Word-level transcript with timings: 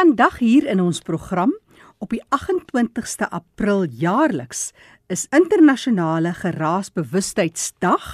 Vandag 0.00 0.38
hier 0.40 0.64
in 0.64 0.80
ons 0.80 1.02
program 1.04 1.50
op 2.00 2.14
die 2.14 2.22
28ste 2.32 3.26
April 3.36 3.82
jaarliks 4.00 4.70
is 5.12 5.26
internasionale 5.36 6.30
geraasbewustheidsdag. 6.38 8.06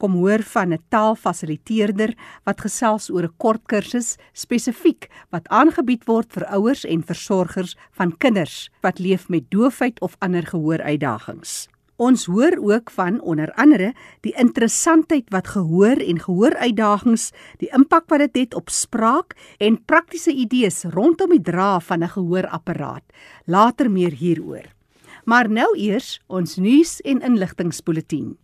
Kom 0.00 0.16
hoor 0.22 0.40
van 0.54 0.72
'n 0.72 0.80
taalfasiliteerder 0.88 2.14
wat 2.48 2.64
gesels 2.64 3.10
oor 3.10 3.28
'n 3.28 3.36
kort 3.36 3.60
kursus 3.66 4.16
spesifiek 4.32 5.10
wat 5.30 5.48
aangebied 5.48 6.04
word 6.06 6.32
vir 6.32 6.46
ouers 6.46 6.84
en 6.84 7.04
versorgers 7.04 7.76
van 7.92 8.16
kinders 8.16 8.70
wat 8.80 8.98
leef 8.98 9.28
met 9.28 9.50
doofheid 9.50 10.00
of 10.00 10.16
ander 10.20 10.46
gehooruitdagings. 10.46 11.68
Ons 11.96 12.24
hoor 12.26 12.56
ook 12.58 12.90
van 12.90 13.20
onder 13.20 13.52
andere 13.54 13.92
die 14.26 14.34
interessantheid 14.34 15.28
wat 15.30 15.52
gehoor 15.54 16.00
en 16.02 16.18
gehooruitdagings, 16.18 17.30
die 17.62 17.70
impak 17.70 18.08
wat 18.10 18.18
dit 18.18 18.34
het, 18.34 18.36
het 18.44 18.54
op 18.58 18.70
spraak 18.70 19.36
en 19.62 19.78
praktiese 19.84 20.32
idees 20.32 20.82
rondom 20.90 21.30
die 21.30 21.42
dra 21.42 21.78
van 21.80 22.02
'n 22.02 22.08
gehoorapparaat. 22.08 23.04
Later 23.46 23.90
meer 23.90 24.12
hieroor. 24.12 24.66
Maar 25.24 25.50
nou 25.50 25.78
eers 25.78 26.20
ons 26.26 26.56
nuus 26.56 27.00
en 27.00 27.20
inligtingspulsatie. 27.20 28.36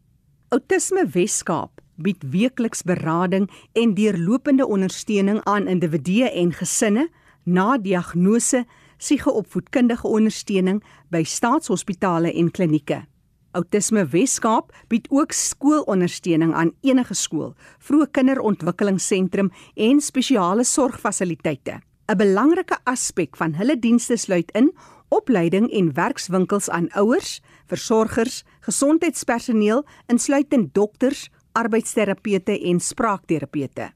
Autisme 0.49 1.07
Weskaap 1.07 1.81
bied 1.97 2.23
weekliks 2.31 2.83
berading 2.83 3.51
en 3.73 3.95
deurlopende 3.95 4.67
ondersteuning 4.67 5.41
aan 5.45 5.69
individue 5.69 6.31
en 6.31 6.53
gesinne 6.53 7.09
na 7.45 7.79
diagnose, 7.79 8.65
psigeopvoedkundige 8.97 10.09
ondersteuning 10.09 10.83
by 11.09 11.23
staatshospitale 11.25 12.33
en 12.33 12.51
klinieke. 12.51 13.05
Autisme 13.53 14.05
Weskaap 14.07 14.71
bied 14.89 15.09
ook 15.11 15.33
skoolondersteuning 15.35 16.53
aan 16.55 16.71
enige 16.87 17.15
skool, 17.19 17.55
vroeë 17.83 18.07
kinderontwikkelingsentrum 18.15 19.51
en 19.75 20.01
spesiale 20.01 20.65
sorgfasiliteite. 20.65 21.81
'n 22.11 22.17
Belangrike 22.19 22.79
aspek 22.85 23.37
van 23.37 23.55
hulle 23.55 23.79
dienste 23.79 24.17
sluit 24.17 24.51
in 24.55 24.73
opleiding 25.09 25.71
en 25.71 25.93
werkswinkels 25.95 26.71
aan 26.71 26.91
ouers, 26.95 27.41
versorgers, 27.67 28.45
gesondheidspersoneel 28.61 29.85
insluitend 30.07 30.75
dokters, 30.75 31.29
arbeidsterapeute 31.53 32.61
en 32.71 32.81
spraakterapeute. 32.81 33.91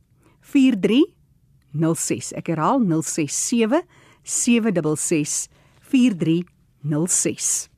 43 0.42 1.20
06. 1.73 2.33
Ek 2.33 2.47
herhaal 2.47 2.80
067 2.80 3.81
766 4.23 5.47
4306. 5.81 7.69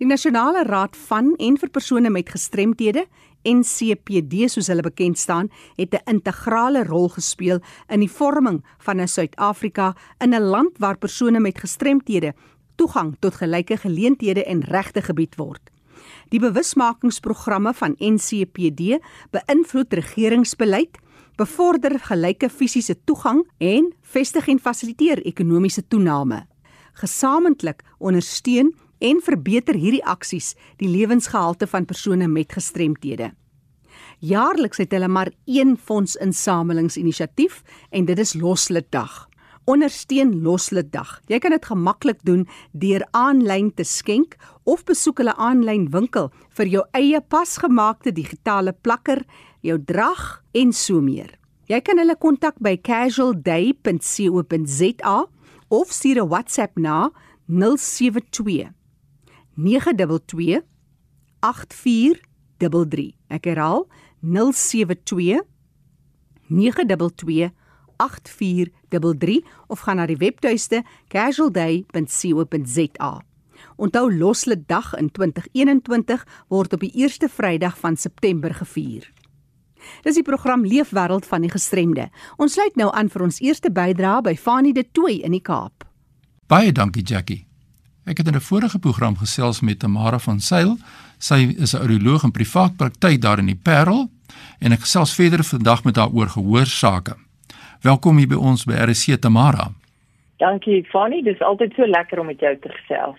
Die 0.00 0.06
Nasionale 0.06 0.64
Raad 0.66 0.96
van 0.96 1.34
en 1.38 1.58
vir 1.60 1.70
persone 1.70 2.10
met 2.10 2.30
gestremthede 2.32 3.06
NCPD 3.46 4.48
soos 4.50 4.68
hulle 4.70 4.82
bekend 4.86 5.18
staan, 5.18 5.50
het 5.76 5.94
'n 5.94 6.10
integrale 6.10 6.84
rol 6.84 7.08
gespeel 7.08 7.60
in 7.88 8.00
die 8.00 8.10
vorming 8.10 8.64
van 8.78 9.00
'n 9.00 9.08
Suid-Afrika 9.08 9.94
in 10.18 10.34
'n 10.34 10.42
land 10.42 10.78
waar 10.78 10.98
persone 10.98 11.40
met 11.40 11.58
gestremthede 11.58 12.34
toegang 12.76 13.16
tot 13.20 13.34
gelyke 13.34 13.76
geleenthede 13.76 14.44
en 14.44 14.60
regte 14.60 15.02
gebied 15.02 15.36
word. 15.36 15.70
Die 16.28 16.40
bewusmakingsprogramme 16.40 17.74
van 17.74 17.94
NCPD 17.98 18.98
beïnvloed 19.30 19.92
regeringsbeleid 19.92 20.98
bevorder 21.36 21.98
gelyke 21.98 22.48
fisiese 22.50 22.96
toegang 23.04 23.42
en 23.58 23.90
vestig 24.02 24.48
en 24.48 24.58
fasiliteer 24.58 25.22
ekonomiese 25.26 25.84
toename. 25.88 26.44
Gesamentlik 27.00 27.82
ondersteun 27.98 28.74
en 29.02 29.20
verbeter 29.24 29.74
hierdie 29.74 30.04
aksies 30.04 30.52
die 30.78 30.90
lewensgehalte 30.90 31.66
van 31.66 31.86
persone 31.88 32.28
met 32.28 32.52
gestremthede. 32.52 33.32
Jaarliks 34.22 34.78
het 34.78 34.92
hulle 34.94 35.08
maar 35.08 35.32
een 35.50 35.76
fondsinsamelingsinisiatief 35.76 37.62
en 37.90 38.04
dit 38.04 38.18
is 38.18 38.34
Loslitdag. 38.34 39.28
Ondersteun 39.64 40.40
Loslitdag. 40.42 41.20
Jy 41.30 41.38
kan 41.38 41.54
dit 41.54 41.66
gemaklik 41.66 42.18
doen 42.26 42.48
deur 42.72 43.04
aanlyn 43.14 43.70
te 43.74 43.84
skenk 43.86 44.36
of 44.62 44.84
besoek 44.86 45.22
hulle 45.22 45.34
aanlyn 45.38 45.88
winkel 45.90 46.30
vir 46.58 46.70
jou 46.70 46.84
eie 46.98 47.20
pasgemaakte 47.20 48.14
digitale 48.14 48.74
plakker 48.82 49.22
jou 49.62 49.84
drag 49.84 50.42
en 50.52 50.72
so 50.74 51.00
meer. 51.00 51.38
Jy 51.70 51.80
kan 51.86 51.98
hulle 52.02 52.16
kontak 52.20 52.54
by 52.60 52.76
casualday.co.za 52.82 55.16
of 55.72 55.92
stuur 55.92 56.20
'n 56.20 56.28
WhatsApp 56.28 56.76
na 56.76 57.10
072 57.46 58.68
922 59.54 60.62
8433. 61.40 63.14
Ek 63.28 63.44
herhaal 63.44 63.88
072 64.20 65.42
922 66.48 67.50
8433 67.96 69.44
of 69.66 69.80
gaan 69.80 69.96
na 69.96 70.06
die 70.06 70.16
webtuiste 70.16 70.82
casualday.co.za. 71.08 73.22
Onthou 73.76 74.12
Loslede 74.12 74.64
Dag 74.66 74.94
in 74.98 75.10
2021 75.10 76.26
word 76.48 76.72
op 76.72 76.80
die 76.80 76.92
eerste 76.94 77.28
Vrydag 77.28 77.78
van 77.78 77.96
September 77.96 78.54
gevier. 78.54 79.12
Dis 80.02 80.14
die 80.14 80.22
program 80.22 80.64
Leefwêreld 80.64 81.26
van 81.26 81.40
die 81.40 81.50
gestremde. 81.50 82.08
Ons 82.36 82.52
sluit 82.52 82.76
nou 82.76 82.90
aan 82.92 83.08
vir 83.08 83.22
ons 83.22 83.40
eerste 83.40 83.70
bydrae 83.70 84.22
by 84.22 84.36
Fanie 84.36 84.72
de 84.72 84.84
Tooi 84.92 85.20
in 85.22 85.32
die 85.32 85.42
Kaap. 85.42 85.84
Baie 86.46 86.72
dankie 86.72 87.02
Jackie. 87.02 87.46
Ek 88.04 88.18
het 88.18 88.26
in 88.26 88.34
'n 88.34 88.40
vorige 88.40 88.78
program 88.78 89.16
gesels 89.16 89.60
met 89.60 89.78
Tamara 89.78 90.18
van 90.18 90.40
Sail. 90.40 90.76
Sy 91.18 91.54
is 91.58 91.74
'n 91.74 91.78
audioloog 91.78 92.24
in 92.24 92.30
privaat 92.30 92.76
praktyk 92.76 93.20
daar 93.20 93.38
in 93.38 93.46
die 93.46 93.60
Parel 93.62 94.10
en 94.58 94.72
ek 94.72 94.80
gesels 94.80 95.14
verder 95.14 95.44
vandag 95.44 95.84
met 95.84 95.96
haar 95.96 96.10
oor 96.10 96.28
gehoorsake. 96.28 97.14
Welkom 97.80 98.16
hier 98.16 98.28
by 98.28 98.34
ons 98.34 98.64
by 98.64 98.72
RC 98.72 99.20
Tamara. 99.20 99.72
Dankie 100.36 100.84
Fanie, 100.84 101.22
dis 101.22 101.40
altyd 101.40 101.72
so 101.74 101.86
lekker 101.86 102.18
om 102.18 102.26
met 102.26 102.40
jou 102.40 102.58
te 102.58 102.68
gesels. 102.68 103.18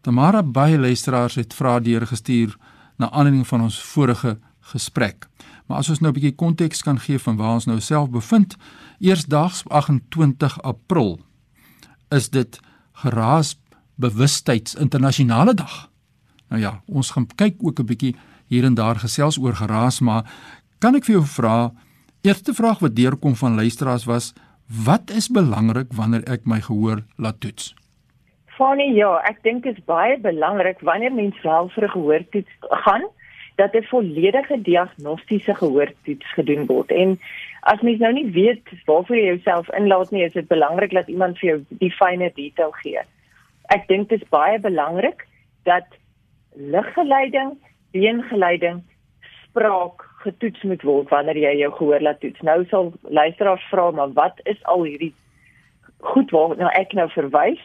Tamara, 0.00 0.42
baie 0.42 0.78
luisteraars 0.78 1.34
het 1.34 1.54
vrae 1.54 1.80
deurgestuur 1.80 2.56
na 2.96 3.10
aanleiding 3.10 3.46
van 3.46 3.60
ons 3.60 3.82
vorige 3.82 4.38
gesprek. 4.72 5.26
Maar 5.70 5.78
as 5.78 5.88
ons 5.88 6.00
nou 6.02 6.10
'n 6.10 6.18
bietjie 6.18 6.34
konteks 6.34 6.82
kan 6.82 6.98
gee 6.98 7.18
van 7.18 7.36
waar 7.36 7.52
ons 7.52 7.66
nou 7.66 7.80
self 7.80 8.10
bevind, 8.10 8.56
eersdaags 8.98 9.62
28 9.68 10.62
April 10.62 11.20
is 12.08 12.28
dit 12.30 12.60
geraas 12.92 13.60
bewustheids 13.94 14.74
internasionale 14.74 15.54
dag. 15.54 15.90
Nou 16.48 16.60
ja, 16.60 16.82
ons 16.86 17.10
gaan 17.10 17.26
kyk 17.26 17.54
ook 17.62 17.78
'n 17.78 17.86
bietjie 17.86 18.16
hier 18.46 18.64
en 18.64 18.74
daar 18.74 18.96
gesels 18.96 19.38
oor 19.38 19.54
geraas, 19.54 20.00
maar 20.00 20.24
kan 20.78 20.94
ek 20.94 21.04
vir 21.04 21.14
jou 21.14 21.26
vra, 21.26 21.72
eerste 22.22 22.54
vraag 22.54 22.78
wat 22.78 22.96
deurkom 22.96 23.36
van 23.36 23.54
luisteraars 23.54 24.04
was, 24.04 24.34
wat 24.84 25.10
is 25.10 25.28
belangrik 25.28 25.92
wanneer 25.92 26.24
ek 26.28 26.46
my 26.46 26.60
gehoor 26.60 27.04
laat 27.16 27.40
toets? 27.40 27.74
Funny, 28.46 28.96
ja, 28.96 29.20
ek 29.24 29.42
dink 29.42 29.62
dit 29.62 29.78
is 29.78 29.84
baie 29.84 30.18
belangrik 30.18 30.80
wanneer 30.80 31.12
mens 31.12 31.42
wel 31.42 31.68
vir 31.68 31.84
'n 31.84 31.90
gehoortoets 31.90 32.50
gaan 32.60 33.02
dat 33.60 33.74
'n 33.74 33.90
volledige 33.94 34.62
diagnostiese 34.62 35.54
gehoortoets 35.54 36.32
gedoen 36.32 36.66
word. 36.66 36.90
En 36.90 37.20
as 37.60 37.80
mens 37.80 37.98
nou 37.98 38.12
nie 38.12 38.30
weet 38.30 38.62
waarvoor 38.84 39.16
jy 39.16 39.24
jouself 39.24 39.70
inlaat 39.70 40.10
nie, 40.10 40.24
is 40.24 40.32
dit 40.32 40.48
belangrik 40.48 40.92
dat 40.92 41.08
iemand 41.08 41.38
vir 41.38 41.48
jou 41.48 41.58
die 41.68 41.92
fynere 41.92 42.32
detail 42.34 42.70
gee. 42.70 43.00
Ek 43.66 43.88
dink 43.88 44.08
dit 44.08 44.22
is 44.22 44.28
baie 44.28 44.58
belangrik 44.58 45.26
dat 45.62 45.86
liggeleiding, 46.54 47.58
beengeleiding, 47.92 48.82
spraak 49.44 50.08
getoets 50.24 50.62
moet 50.62 50.82
word 50.82 51.08
wanneer 51.08 51.36
jy 51.36 51.54
jou 51.58 51.72
gehoor 51.72 52.00
laat 52.00 52.20
toets. 52.20 52.40
Nou 52.40 52.64
sal 52.64 52.92
luisteraars 53.02 53.68
vra, 53.70 53.90
maar 53.90 54.12
wat 54.12 54.40
is 54.42 54.64
al 54.64 54.82
hierdie 54.82 55.14
goed 55.98 56.30
waarna 56.30 56.72
ek 56.80 56.92
nou 56.92 57.10
verwys? 57.10 57.60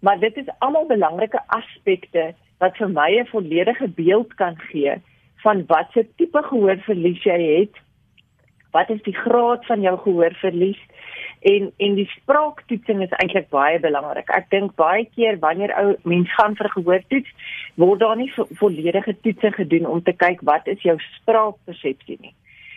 Maar 0.00 0.18
dit 0.18 0.36
is 0.36 0.52
almal 0.58 0.86
belangrike 0.86 1.40
aspekte 1.46 2.32
wat 2.58 2.76
vir 2.76 2.88
my 2.88 3.10
'n 3.20 3.26
volledige 3.26 3.88
beeld 3.88 4.34
kan 4.34 4.56
gee 4.70 5.00
van 5.44 5.64
watter 5.68 6.06
tipe 6.18 6.42
gehoorverlies 6.48 7.22
jy 7.26 7.38
het. 7.42 7.80
Wat 8.74 8.90
is 8.90 9.02
die 9.06 9.14
graad 9.14 9.66
van 9.68 9.84
jou 9.84 9.94
gehoorverlies? 10.06 10.80
En 11.44 11.68
en 11.76 11.96
die 11.98 12.08
spraaktoetsing 12.08 13.02
is 13.04 13.12
eintlik 13.20 13.50
baie 13.52 13.78
belangrik. 13.80 14.30
Ek 14.32 14.48
dink 14.50 14.74
baie 14.80 15.04
keer 15.14 15.38
wanneer 15.42 15.74
ou 15.78 15.92
mens 16.08 16.32
gaan 16.34 16.56
vir 16.56 16.70
gehoortoets, 16.72 17.50
word 17.80 18.00
daar 18.00 18.16
nie 18.16 18.30
vo 18.32 18.48
volledige 18.60 19.14
toetse 19.20 19.52
gedoen 19.58 19.86
om 19.86 20.02
te 20.02 20.16
kyk 20.16 20.40
wat 20.48 20.66
is 20.72 20.82
jou 20.82 20.96
spraakpersepsie 21.20 22.18
nie. 22.20 22.34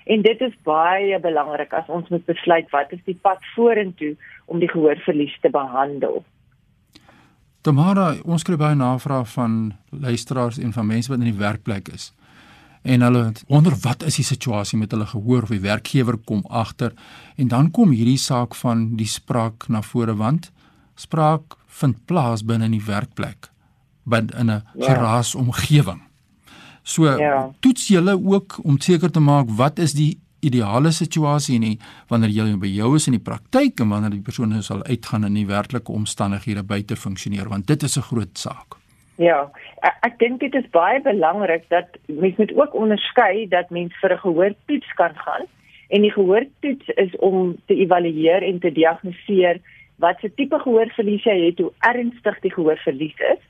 En 0.08 0.22
dit 0.24 0.42
is 0.42 0.54
baie 0.68 1.20
belangrik 1.20 1.74
as 1.75 1.88
ons 1.92 2.08
moet 2.12 2.25
besluit 2.28 2.68
wat 2.72 2.92
is 2.96 3.04
die 3.08 3.18
pad 3.22 3.44
vorentoe 3.56 4.13
om 4.46 4.60
die 4.60 4.72
gehoorverlies 4.72 5.36
te 5.42 5.52
behandel. 5.52 6.24
Tamara, 7.68 8.13
ons 8.24 8.46
kry 8.48 8.56
baie 8.60 8.78
navrae 8.80 9.25
van 9.34 9.58
luisteraars 9.92 10.60
en 10.63 10.72
van 10.75 10.88
mense 10.88 11.12
wat 11.12 11.20
in 11.20 11.31
die 11.31 11.42
werkplek 11.42 11.92
is. 11.92 12.13
En 12.88 13.04
hulle 13.04 13.24
wonder 13.51 13.75
wat 13.84 14.04
is 14.07 14.16
die 14.16 14.25
situasie 14.25 14.78
met 14.80 14.94
hulle 14.95 15.06
gehoor 15.06 15.44
of 15.44 15.51
die 15.51 15.63
werkgewer 15.63 16.18
kom 16.18 16.45
agter 16.48 16.94
en 17.36 17.50
dan 17.51 17.72
kom 17.75 17.92
hierdie 17.92 18.19
saak 18.22 18.56
van 18.56 18.95
die 18.95 19.10
spraak 19.12 19.68
na 19.68 19.81
vore 19.84 20.16
want 20.16 20.51
spraak 20.95 21.57
vind 21.80 22.00
plaas 22.07 22.45
binne 22.48 22.69
in 22.69 22.78
die 22.78 22.86
werkplek 22.86 23.50
binne 24.07 24.31
in 24.39 24.51
'n 24.51 24.63
ja. 24.80 24.86
geraas 24.88 25.36
omgewing. 25.36 26.01
So 26.84 27.06
ja. 27.06 27.51
toets 27.60 27.88
julle 27.88 28.16
ook 28.24 28.60
om 28.63 28.80
seker 28.80 29.12
te 29.12 29.19
maak 29.19 29.50
wat 29.50 29.80
is 29.80 29.92
die 29.94 30.19
ideale 30.39 30.92
situasie 30.92 31.60
nie 31.60 31.80
wanneer 32.07 32.30
jy 32.30 32.56
by 32.56 32.68
jou 32.72 32.95
is 32.95 33.07
in 33.07 33.18
die 33.18 33.24
praktyk 33.24 33.80
en 33.80 33.89
wanneer 33.89 34.16
die 34.16 34.24
persoon 34.24 34.63
sal 34.63 34.84
uitgaan 34.84 35.25
in 35.25 35.34
die 35.34 35.48
werklike 35.48 35.92
omstandighede 35.92 36.63
buite 36.63 36.95
funksioneer 36.95 37.50
want 37.50 37.68
dit 37.68 37.84
is 37.84 37.98
'n 37.98 38.01
groot 38.01 38.38
saak. 38.38 38.78
Ja, 39.18 39.48
ek, 39.81 39.96
ek 40.06 40.19
dink 40.22 40.40
dit 40.44 40.56
is 40.60 40.69
baie 40.74 41.02
belangrik 41.02 41.66
dat 41.74 41.98
mens 42.06 42.38
moet 42.38 42.54
ook 42.54 42.75
onderskei 42.78 43.48
dat 43.50 43.69
mens 43.74 43.96
vir 44.02 44.14
'n 44.14 44.24
gehoortoets 44.25 44.94
kan 44.94 45.16
gaan. 45.16 45.46
En 45.90 46.02
die 46.02 46.12
gehoortoets 46.12 46.88
is 46.88 47.16
om 47.16 47.56
te 47.66 47.75
evalueer 47.75 48.44
en 48.44 48.60
te 48.60 48.72
diagnoseer 48.72 49.60
wat 49.98 50.19
se 50.19 50.34
tipe 50.34 50.60
gehoorverlies 50.60 51.24
jy 51.24 51.46
het, 51.46 51.60
hoe 51.60 51.74
ernstig 51.80 52.40
die 52.40 52.54
gehoorverlies 52.54 53.18
is. 53.18 53.42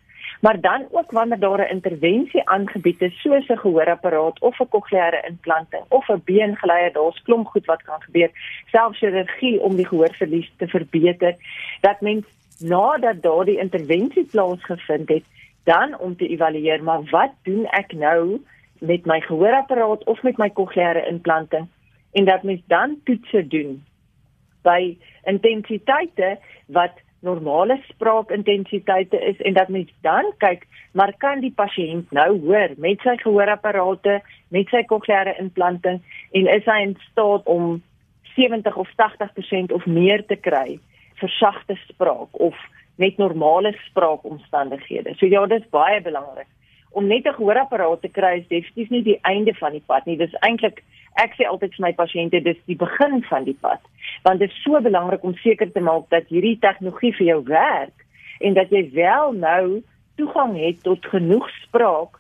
Maar 0.42 0.62
dan 0.62 0.86
ook 0.92 1.12
wanneer 1.12 1.40
daar 1.40 1.60
'n 1.60 1.74
intervensie 1.76 2.50
aangebied 2.50 3.02
is 3.02 3.22
soos 3.22 3.48
'n 3.48 3.58
gehoorapparaat 3.58 4.40
of 4.40 4.60
'n 4.60 4.70
kokleaire 4.70 5.24
implanting 5.28 5.84
of 5.90 6.10
'n 6.10 6.22
beengeleier 6.26 6.94
daar's 6.94 7.22
klomp 7.22 7.48
goed 7.48 7.66
wat 7.66 7.84
kan 7.84 8.02
gebeur. 8.02 8.30
Selfs 8.72 9.00
chirurgie 9.00 9.60
om 9.60 9.76
die 9.76 9.88
gehoorverlies 9.88 10.52
te 10.58 10.68
verbeter 10.68 11.36
dat 11.82 12.02
mens 12.02 12.26
nadat 12.60 13.22
daardie 13.22 13.60
intervensie 13.60 14.24
plaasgevind 14.24 15.10
het 15.10 15.24
dan 15.68 15.98
om 16.00 16.16
te 16.16 16.28
evalueer 16.28 16.84
maar 16.84 17.04
wat 17.12 17.34
doen 17.44 17.66
ek 17.76 17.94
nou 17.94 18.40
met 18.80 19.06
my 19.06 19.20
gehoorapparaat 19.26 20.04
of 20.04 20.22
met 20.24 20.38
my 20.38 20.50
kokleaire 20.50 21.04
implanting? 21.10 21.68
En 22.12 22.26
dat 22.26 22.44
mens 22.44 22.62
dan 22.68 22.98
toetse 23.04 23.48
doen 23.48 23.84
by 24.64 24.98
intensiteite 25.24 26.38
wat 26.66 27.04
normale 27.20 27.80
spraakintensiteite 27.88 29.20
is 29.20 29.42
en 29.42 29.54
dat 29.54 29.70
mens 29.74 29.92
dan 30.02 30.32
kyk 30.38 30.68
maar 30.92 31.14
kan 31.18 31.42
die 31.42 31.54
pasiënt 31.56 32.12
nou 32.12 32.30
hoor 32.46 32.76
met 32.78 33.02
sy 33.02 33.16
gehoorapparate 33.24 34.20
met 34.54 34.70
sy 34.74 34.84
kokleaire 34.92 35.34
implanting 35.42 36.02
en 36.32 36.50
is 36.54 36.66
hy 36.70 36.80
in 36.86 36.96
staat 37.10 37.50
om 37.50 37.82
70 38.36 38.76
of 38.78 38.90
80% 39.02 39.74
of 39.74 39.86
meer 39.86 40.24
te 40.30 40.38
kry 40.50 40.80
vir 41.22 41.34
sagte 41.40 41.78
spraak 41.88 42.42
of 42.50 42.58
net 42.98 43.18
normale 43.18 43.74
spraakomstandighede. 43.90 45.16
So 45.18 45.26
ja, 45.26 45.46
dit 45.46 45.62
is 45.62 45.70
baie 45.70 46.02
belangrik. 46.02 46.48
Om 46.92 47.08
net 47.08 47.26
'n 47.26 47.34
gehoorapparaat 47.34 48.02
te 48.02 48.10
kry 48.10 48.38
is 48.38 48.48
definitief 48.48 48.90
nie 48.90 49.04
die 49.04 49.20
einde 49.22 49.54
van 49.54 49.72
die 49.72 49.84
pad 49.86 50.06
nie. 50.06 50.18
Dis 50.18 50.34
eintlik 50.42 50.84
ek 51.18 51.34
sê 51.38 51.48
altyd 51.50 51.74
vir 51.76 51.86
my 51.88 51.94
pasiënte 51.94 52.42
dis 52.44 52.60
die 52.70 52.76
begin 52.76 53.24
van 53.30 53.44
die 53.44 53.58
pad 53.62 53.82
want 54.24 54.40
dit 54.40 54.52
is 54.52 54.64
so 54.64 54.80
belangrik 54.82 55.24
om 55.24 55.36
seker 55.44 55.72
te 55.72 55.84
maak 55.84 56.10
dat 56.14 56.30
hierdie 56.34 56.58
tegnologie 56.60 57.14
vir 57.18 57.28
jou 57.28 57.42
werk 57.50 58.06
en 58.40 58.54
dat 58.54 58.72
jy 58.74 58.84
wel 58.94 59.34
nou 59.34 59.82
toegang 60.18 60.56
het 60.58 60.82
tot 60.84 61.06
genoeg 61.06 61.50
spraak 61.64 62.20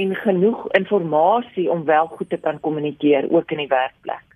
en 0.00 0.14
genoeg 0.14 0.66
inligting 0.78 1.68
om 1.68 1.84
wel 1.84 2.06
goed 2.06 2.30
te 2.30 2.36
kan 2.36 2.60
kommunikeer 2.60 3.28
ook 3.30 3.50
in 3.50 3.64
die 3.64 3.70
werkplek. 3.70 4.26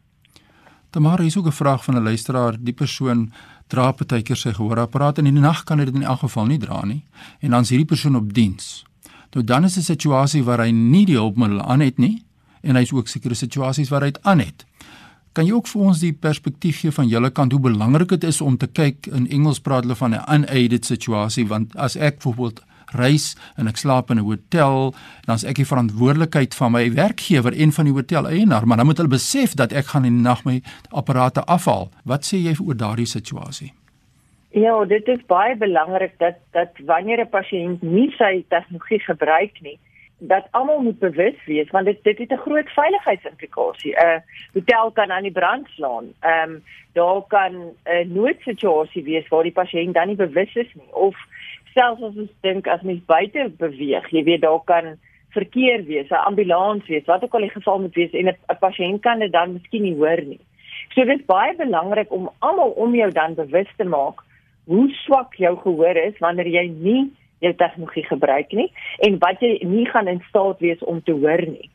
Tamara 0.91 1.25
is 1.25 1.39
ook 1.39 1.47
'n 1.47 1.61
vraag 1.63 1.85
van 1.85 1.95
'n 1.97 2.05
luisteraar, 2.05 2.55
die 2.61 2.75
persoon 2.75 3.33
dra 3.67 3.93
partykeer 3.93 4.37
sy 4.37 4.53
gehoorapparaat 4.53 5.19
en 5.19 5.27
in 5.27 5.35
die 5.35 5.45
nag 5.45 5.65
kan 5.65 5.79
hy 5.79 5.85
dit 5.85 5.95
in 5.95 6.03
elk 6.03 6.25
geval 6.27 6.47
nie 6.47 6.59
dra 6.59 6.85
nie 6.85 7.03
en 7.41 7.51
dan 7.51 7.63
is 7.63 7.73
hierdie 7.73 7.89
persoon 7.89 8.17
op 8.17 8.35
diens. 8.35 8.85
Nou 9.35 9.45
dan 9.45 9.65
is 9.65 9.77
'n 9.77 9.83
situasie 9.83 10.45
waar 10.45 10.61
hy 10.61 10.71
nie 10.71 11.07
die 11.07 11.17
hulpmiddel 11.17 11.61
aan 11.61 11.81
het 11.81 11.99
nie 11.99 12.23
en 12.63 12.77
hy's 12.77 12.93
ook 12.93 13.09
sekere 13.09 13.35
situasies 13.35 13.89
waar 13.89 14.03
hy 14.03 14.11
dit 14.11 14.23
aan 14.23 14.39
het. 14.39 14.65
Kan 15.33 15.47
jy 15.47 15.53
ook 15.53 15.67
vir 15.67 15.83
ons 15.83 15.99
die 15.99 16.13
perspektief 16.13 16.81
gee 16.81 16.91
van 16.91 17.09
julle 17.09 17.31
kant 17.31 17.53
hoe 17.53 17.61
belangrik 17.61 18.09
dit 18.09 18.25
is 18.25 18.41
om 18.41 18.57
te 18.57 18.67
kyk 18.67 19.07
in 19.07 19.31
Engels 19.31 19.61
praat 19.61 19.83
hulle 19.83 19.97
van 19.97 20.15
'n 20.15 20.35
unaided 20.35 20.85
situasie 20.85 21.47
want 21.47 21.77
as 21.77 21.97
ek 21.97 22.17
byvoorbeeld 22.17 22.63
reis 22.93 23.37
en 23.57 23.67
ek 23.67 23.77
slaap 23.77 24.11
in 24.11 24.19
'n 24.19 24.25
hotel 24.25 24.95
dan 25.27 25.35
is 25.35 25.45
ek 25.45 25.57
die 25.57 25.67
verantwoordelikheid 25.67 26.55
van 26.55 26.73
my 26.73 26.93
werkgewer 26.95 27.53
en 27.53 27.73
van 27.73 27.85
die 27.85 27.95
hotel 27.95 28.29
eienaar 28.29 28.67
maar 28.67 28.77
dan 28.77 28.87
moet 28.87 28.97
hulle 28.97 29.09
besef 29.09 29.55
dat 29.55 29.73
ek 29.73 29.87
gaan 29.87 30.05
in 30.05 30.17
die 30.17 30.23
nag 30.23 30.45
my 30.45 30.63
apparate 30.91 31.45
afhaal. 31.45 31.91
Wat 32.05 32.25
sê 32.25 32.37
jy 32.37 32.55
oor 32.61 32.77
daardie 32.77 33.07
situasie? 33.07 33.73
Ja, 34.55 34.85
dit 34.85 35.09
is 35.09 35.23
baie 35.27 35.57
belangrik 35.57 36.13
dat 36.19 36.37
dat 36.53 36.71
wanneer 36.87 37.21
'n 37.21 37.29
pasiënt 37.29 37.83
nie 37.83 38.11
sy 38.19 38.45
tegnologie 38.49 39.01
gebruik 39.01 39.61
nie, 39.61 39.79
dat 40.19 40.47
almal 40.51 40.81
moet 40.81 40.99
bewus 40.99 41.45
wees 41.47 41.71
want 41.71 41.87
dit 41.87 42.05
dit 42.05 42.19
het 42.19 42.31
'n 42.33 42.45
groot 42.47 42.71
veiligheidsimplikasie. 42.71 43.95
'n 43.97 44.23
Hotel 44.53 44.91
kan 44.91 45.11
aan 45.11 45.23
die 45.23 45.33
brand 45.33 45.69
slaan. 45.69 46.15
Ehm 46.21 46.51
um, 46.51 46.63
daar 46.93 47.23
kan 47.29 47.53
'n 47.85 48.13
noodsituasie 48.13 49.05
wees 49.05 49.29
waar 49.29 49.43
die 49.43 49.53
pasiënt 49.53 49.95
dan 49.95 50.07
nie 50.07 50.17
bewus 50.17 50.55
is 50.55 50.75
nie 50.75 50.93
of 50.93 51.17
selfs 51.75 52.03
as 52.03 52.17
ons 52.17 52.31
dink 52.43 52.67
as 52.67 52.83
mens 52.83 53.03
buite 53.07 53.51
beweeg, 53.59 54.09
jy 54.11 54.25
weet 54.25 54.43
daar 54.43 54.63
kan 54.65 54.97
verkeer 55.35 55.85
wees, 55.85 56.11
'n 56.11 56.27
ambulans 56.31 56.87
wees, 56.87 57.07
wat 57.07 57.25
ook 57.25 57.35
al 57.35 57.47
die 57.47 57.57
geval 57.59 57.79
moet 57.81 57.95
wees 57.95 58.13
en 58.13 58.29
'n 58.29 58.59
pasiënt 58.61 59.03
kan 59.03 59.19
dit 59.19 59.33
dan 59.33 59.53
miskien 59.53 59.83
nie 59.83 59.97
hoor 59.97 60.23
nie. 60.23 60.41
So 60.95 61.05
dit 61.05 61.19
is 61.19 61.27
baie 61.27 61.55
belangrik 61.57 62.13
om 62.13 62.31
almal 62.39 62.71
om 62.71 62.95
jou 62.95 63.11
dan 63.11 63.35
bewus 63.35 63.71
te 63.77 63.85
maak 63.85 64.23
hoe 64.65 64.89
swak 65.05 65.35
jou 65.35 65.57
gehoor 65.57 65.97
is 65.97 66.19
wanneer 66.19 66.49
jy 66.49 66.69
nie 66.69 67.11
jou 67.45 67.53
tegnologie 67.61 68.05
gebruik 68.09 68.53
nie 68.57 68.71
en 69.07 69.19
wat 69.23 69.43
jy 69.45 69.59
nie 69.69 69.87
gaan 69.91 70.09
in 70.09 70.23
staat 70.29 70.63
wees 70.65 70.81
om 70.89 71.03
te 71.03 71.13
hoor 71.13 71.43
nie 71.49 71.69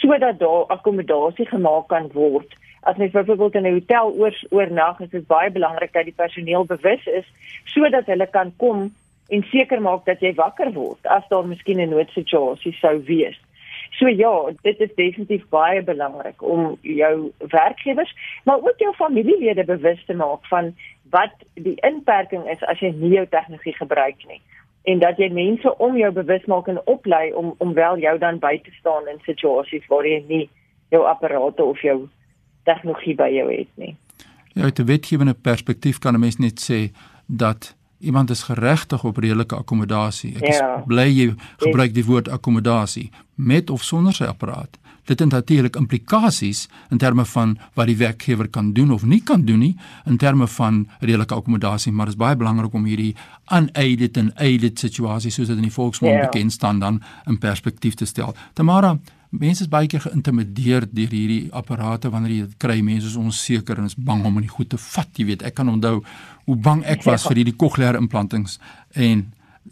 sodat 0.00 0.38
daar 0.40 0.70
akkommodasie 0.76 1.48
gemaak 1.50 1.88
kan 1.92 2.08
word 2.14 2.54
as 2.88 2.96
jy 2.96 3.10
byvoorbeeld 3.12 3.58
in 3.60 3.66
'n 3.66 3.76
hotel 3.78 4.14
oor 4.22 4.34
oornag 4.50 5.00
is 5.00 5.10
dit 5.10 5.26
baie 5.26 5.50
belangrik 5.50 5.92
dat 5.92 6.04
die 6.04 6.20
personeel 6.22 6.64
bewus 6.64 7.06
is 7.06 7.26
sodat 7.74 8.06
hulle 8.06 8.26
kan 8.26 8.52
kom 8.56 8.90
en 9.30 9.46
seker 9.50 9.80
maak 9.80 10.04
dat 10.06 10.20
jy 10.20 10.34
wakker 10.34 10.72
word 10.72 11.06
as 11.06 11.28
daar 11.28 11.46
miskien 11.46 11.80
'n 11.80 11.90
noodsituasie 11.90 12.76
sou 12.80 12.98
wees 13.04 13.38
So 13.98 14.08
ja, 14.08 14.52
dit 14.62 14.80
is 14.80 14.94
definitief 14.94 15.48
baie 15.48 15.82
belangrik 15.82 16.42
om 16.42 16.78
jou 16.80 17.32
werkgewers, 17.38 18.14
maar 18.44 18.56
ook 18.56 18.78
jou 18.78 18.94
familielede 18.94 19.64
bewus 19.64 20.04
te 20.06 20.14
maak 20.14 20.46
van 20.46 20.74
wat 21.10 21.34
die 21.54 21.74
inperking 21.74 22.46
is 22.50 22.62
as 22.62 22.78
jy 22.78 22.92
nie 22.96 23.12
jou 23.16 23.26
tegnologie 23.26 23.74
gebruik 23.74 24.22
nie 24.26 24.40
en 24.82 25.00
dat 25.02 25.18
jy 25.20 25.28
mense 25.32 25.72
om 25.76 25.96
jou 25.98 26.12
bewus 26.14 26.44
maak 26.48 26.68
en 26.72 26.80
oplei 26.88 27.32
om 27.36 27.54
om 27.58 27.74
wel 27.74 27.98
jou 27.98 28.18
dan 28.18 28.38
by 28.38 28.54
te 28.64 28.72
staan 28.78 29.08
in 29.12 29.20
situasies 29.26 29.86
waar 29.92 30.06
jy 30.06 30.22
nie 30.28 30.46
jou 30.94 31.02
apparate 31.06 31.64
of 31.64 31.82
jou 31.84 31.98
tegnologie 32.64 33.14
by 33.14 33.28
jou 33.34 33.48
het 33.50 33.68
nie. 33.74 33.96
Ja, 34.54 34.62
uit 34.62 34.78
'n 34.78 34.86
wetgewende 34.86 35.34
perspektief 35.34 35.98
kan 35.98 36.14
'n 36.14 36.20
mens 36.20 36.36
net 36.36 36.60
sê 36.70 36.94
dat 37.26 37.76
iemand 38.00 38.30
is 38.30 38.42
geregtig 38.42 39.04
op 39.04 39.16
redelike 39.16 39.56
akkommodasie. 39.56 40.34
Ek 40.36 40.46
ja. 40.52 40.76
is 40.78 40.86
bly 40.88 41.08
jy 41.08 41.32
gebruik 41.60 41.94
die 41.94 42.04
woord 42.04 42.28
akkommodasie 42.28 43.10
met 43.34 43.70
of 43.70 43.84
sonder 43.84 44.16
sy 44.16 44.28
apparaat. 44.28 44.78
Dit 45.10 45.18
het 45.18 45.32
natuurlik 45.32 45.76
implikasies 45.76 46.68
in 46.90 46.98
terme 46.98 47.24
van 47.24 47.56
wat 47.74 47.88
die 47.90 47.96
werkgewer 47.98 48.48
kan 48.48 48.72
doen 48.72 48.92
of 48.94 49.04
nie 49.04 49.22
kan 49.22 49.44
doen 49.44 49.58
nie 49.58 49.72
in 50.06 50.16
terme 50.16 50.46
van 50.46 50.84
redelike 51.00 51.34
akkommodasie, 51.34 51.92
maar 51.92 52.06
dit 52.06 52.14
is 52.14 52.20
baie 52.20 52.36
belangrik 52.36 52.74
om 52.74 52.84
hierdie 52.86 53.14
unaided 53.52 54.16
en 54.16 54.30
aided 54.36 54.78
situasies 54.78 55.34
soos 55.34 55.50
dit 55.50 55.56
in 55.56 55.66
die 55.66 55.74
volksmond. 55.74 56.14
Ja. 56.14 56.28
bekend 56.28 56.52
staan 56.52 56.78
dan 56.78 57.02
in 57.26 57.38
perspektief 57.38 57.94
te 57.94 58.04
stel. 58.04 58.34
Tamara, 58.54 58.98
mense 59.30 59.62
is 59.62 59.70
baie 59.70 59.86
keer 59.86 60.02
geïntimideer 60.02 60.86
deur 60.90 61.12
hierdie 61.14 61.48
apparate 61.54 62.10
wanneer 62.10 62.32
jy 62.34 62.46
dit 62.48 62.56
kry. 62.58 62.80
Mense 62.82 63.06
is 63.06 63.16
onseker 63.16 63.78
en 63.78 63.86
is 63.86 63.94
bang 63.94 64.24
om 64.26 64.40
dit 64.40 64.50
goed 64.50 64.70
te 64.70 64.80
vat, 64.80 65.10
jy 65.16 65.26
weet. 65.30 65.44
Ek 65.46 65.54
kan 65.54 65.70
onthou 65.70 66.00
hoe 66.46 66.56
bang 66.56 66.82
ek 66.84 67.04
was 67.06 67.22
ja. 67.22 67.30
vir 67.30 67.42
hierdie 67.42 67.56
cochlear 67.56 67.98
implantings 67.98 68.58
en 68.94 69.28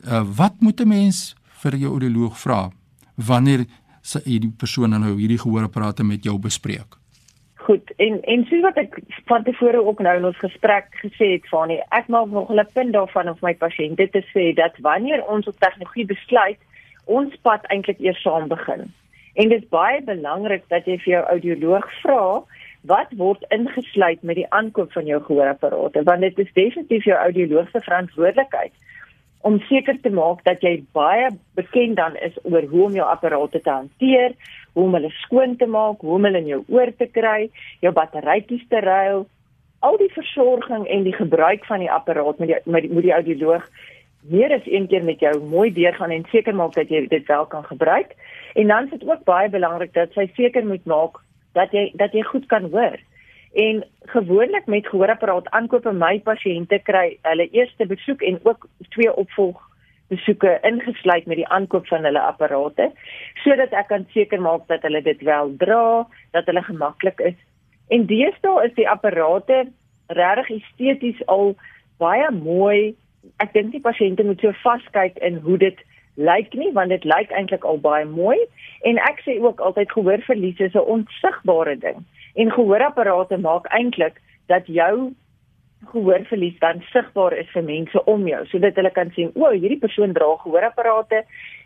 uh, 0.06 0.22
wat 0.22 0.60
moet 0.60 0.80
'n 0.80 0.88
mens 0.88 1.34
vir 1.62 1.76
jou 1.76 1.90
audioloog 1.90 2.38
vra 2.38 2.70
wanneer 3.16 3.66
sy 4.02 4.22
hierdie 4.24 4.54
persoon 4.54 4.90
nou 4.90 5.16
hierdie 5.18 5.40
gehoorapparate 5.42 6.04
met 6.04 6.24
jou 6.24 6.38
bespreek. 6.38 6.94
Goed. 7.68 7.90
En 7.96 8.22
en 8.22 8.46
soos 8.48 8.62
wat 8.62 8.78
ek 8.80 9.00
van 9.26 9.42
tevore 9.44 9.82
ook 9.84 9.98
nou 10.00 10.16
in 10.16 10.24
ons 10.24 10.38
gesprek 10.38 10.86
gesê 11.02 11.34
het 11.34 11.48
van 11.50 11.68
nie, 11.68 11.80
ek 11.90 12.08
maak 12.08 12.30
nog 12.30 12.50
'n 12.50 12.66
punt 12.72 12.92
daarvan 12.92 13.28
om 13.28 13.36
my 13.42 13.54
pasiënte 13.54 14.08
te 14.10 14.22
sê 14.32 14.54
dat 14.54 14.78
wanneer 14.78 15.26
ons 15.26 15.46
op 15.46 15.58
tegnologie 15.58 16.06
besluit, 16.06 16.58
ons 17.04 17.36
pad 17.42 17.66
eintlik 17.68 17.98
eers 18.00 18.22
saam 18.22 18.48
begin. 18.48 18.92
En 19.34 19.48
dit 19.48 19.62
is 19.62 19.68
baie 19.68 20.02
belangrik 20.02 20.64
dat 20.68 20.86
jy 20.86 20.98
vir 21.04 21.12
jou 21.12 21.24
audioloog 21.34 21.88
vra 22.02 22.22
wat 22.88 23.12
word 23.20 23.44
ingesluit 23.54 24.22
met 24.22 24.38
die 24.38 24.50
aankoop 24.54 24.92
van 24.92 25.06
jou 25.06 25.18
gehoorapparate 25.22 26.02
want 26.06 26.20
dit 26.20 26.38
is 26.38 26.52
definitief 26.54 27.04
jou 27.04 27.16
audioloog 27.18 27.70
se 27.70 27.80
verantwoordelikheid 27.80 28.72
om 29.40 29.58
seker 29.68 29.98
te 30.02 30.10
maak 30.10 30.42
dat 30.46 30.62
jy 30.62 30.78
baie 30.96 31.28
bekend 31.58 31.96
dan 31.96 32.16
is 32.26 32.38
oor 32.42 32.66
hoe 32.70 32.84
om 32.88 32.96
jou 32.98 33.06
apparate 33.06 33.60
te 33.62 33.70
hanteer, 33.70 34.34
hoe 34.74 34.84
om 34.84 34.96
hulle 34.98 35.10
skoon 35.22 35.56
te 35.56 35.66
maak, 35.66 36.00
hoe 36.02 36.16
om 36.16 36.26
hulle 36.26 36.42
in 36.42 36.50
jou 36.50 36.62
oor 36.74 36.90
te 36.98 37.06
kry, 37.06 37.50
jou 37.84 37.92
batterytjies 37.94 38.66
te 38.68 38.82
ruil, 38.82 39.26
al 39.86 39.98
die 40.00 40.10
versorging 40.10 40.88
en 40.90 41.06
die 41.06 41.14
gebruik 41.14 41.66
van 41.70 41.84
die 41.84 41.90
apparaat 41.90 42.42
met 42.42 42.50
die 42.50 42.58
met 42.66 42.86
die, 42.86 42.92
met 42.92 43.06
die 43.06 43.14
audioloog 43.14 43.68
meer 44.28 44.52
as 44.56 44.66
een 44.66 44.88
keer 44.90 45.04
met 45.06 45.22
jou 45.22 45.36
mooi 45.38 45.70
deurgaan 45.72 46.10
en 46.10 46.26
seker 46.32 46.54
maak 46.54 46.74
dat 46.74 46.90
jy 46.90 47.06
dit 47.06 47.26
wel 47.30 47.46
kan 47.46 47.64
gebruik. 47.64 48.16
En 48.54 48.66
dan 48.66 48.84
is 48.84 48.90
dit 48.90 49.08
ook 49.08 49.24
baie 49.24 49.48
belangrik 49.48 49.92
dat 49.94 50.12
sy 50.12 50.30
seker 50.34 50.66
moet 50.66 50.84
maak 50.84 51.20
dat 51.52 51.72
jy 51.72 51.90
dat 51.94 52.12
jy 52.12 52.22
goed 52.22 52.46
kan 52.46 52.70
hoor. 52.70 52.98
En 53.52 53.84
gewoonlik 54.12 54.66
met 54.66 54.86
gehoorapparaat 54.86 55.48
aankope 55.50 55.92
my 55.92 56.18
pasiënte 56.20 56.80
kry 56.84 57.18
hulle 57.22 57.48
eerste 57.50 57.86
besoek 57.86 58.22
en 58.22 58.40
ook 58.42 58.68
twee 58.88 59.14
opvolg 59.14 59.64
besoeke 60.08 60.58
ingesluit 60.62 61.26
met 61.26 61.36
die 61.36 61.48
aankoop 61.48 61.86
van 61.86 62.04
hulle 62.04 62.20
apparate 62.20 62.90
sodat 63.44 63.72
ek 63.76 63.90
kan 63.92 64.06
seker 64.14 64.40
maak 64.40 64.64
dat 64.68 64.82
hulle 64.82 65.02
dit 65.04 65.20
wel 65.24 65.52
dra, 65.60 66.06
dat 66.32 66.46
hulle 66.48 66.62
gemaklik 66.64 67.20
is. 67.20 67.36
En 67.88 68.06
deesdae 68.08 68.64
is 68.68 68.74
die 68.76 68.88
apparate 68.88 69.66
regtig 70.08 70.50
esteties 70.60 71.20
al 71.26 71.54
baie 72.00 72.30
mooi. 72.32 72.94
Ek 73.42 73.52
dink 73.52 73.72
die 73.72 73.84
pasiënte 73.84 74.24
moet 74.24 74.40
so 74.40 74.52
vaskyk 74.62 75.18
in 75.24 75.40
hoe 75.44 75.58
dit 75.60 75.80
lyk 76.18 76.54
nie 76.58 76.72
want 76.74 76.90
dit 76.90 77.04
lyk 77.04 77.30
eintlik 77.30 77.64
al 77.64 77.78
baie 77.78 78.04
mooi. 78.04 78.38
En 78.90 78.98
ek 79.06 79.22
sê 79.26 79.38
ook 79.42 79.60
altyd 79.60 79.92
gehoorverlies 79.92 80.58
is 80.58 80.74
'n 80.74 80.90
onsigbare 80.96 81.78
ding. 81.78 82.04
En 82.34 82.52
gehoorapparate 82.52 83.38
maak 83.38 83.66
eintlik 83.70 84.20
dat 84.46 84.66
jou 84.66 85.14
gehoorverlies 85.86 86.58
dan 86.58 86.82
sigbaar 86.92 87.32
is 87.32 87.50
vir 87.54 87.62
mense 87.62 88.04
om 88.04 88.26
jou. 88.28 88.40
Sodat 88.46 88.74
hulle 88.74 88.90
kan 88.90 89.10
sien 89.14 89.30
o 89.34 89.50
hierdie 89.50 89.78
persoon 89.78 90.12
dra 90.12 90.36
gehoorapparate 90.42 91.22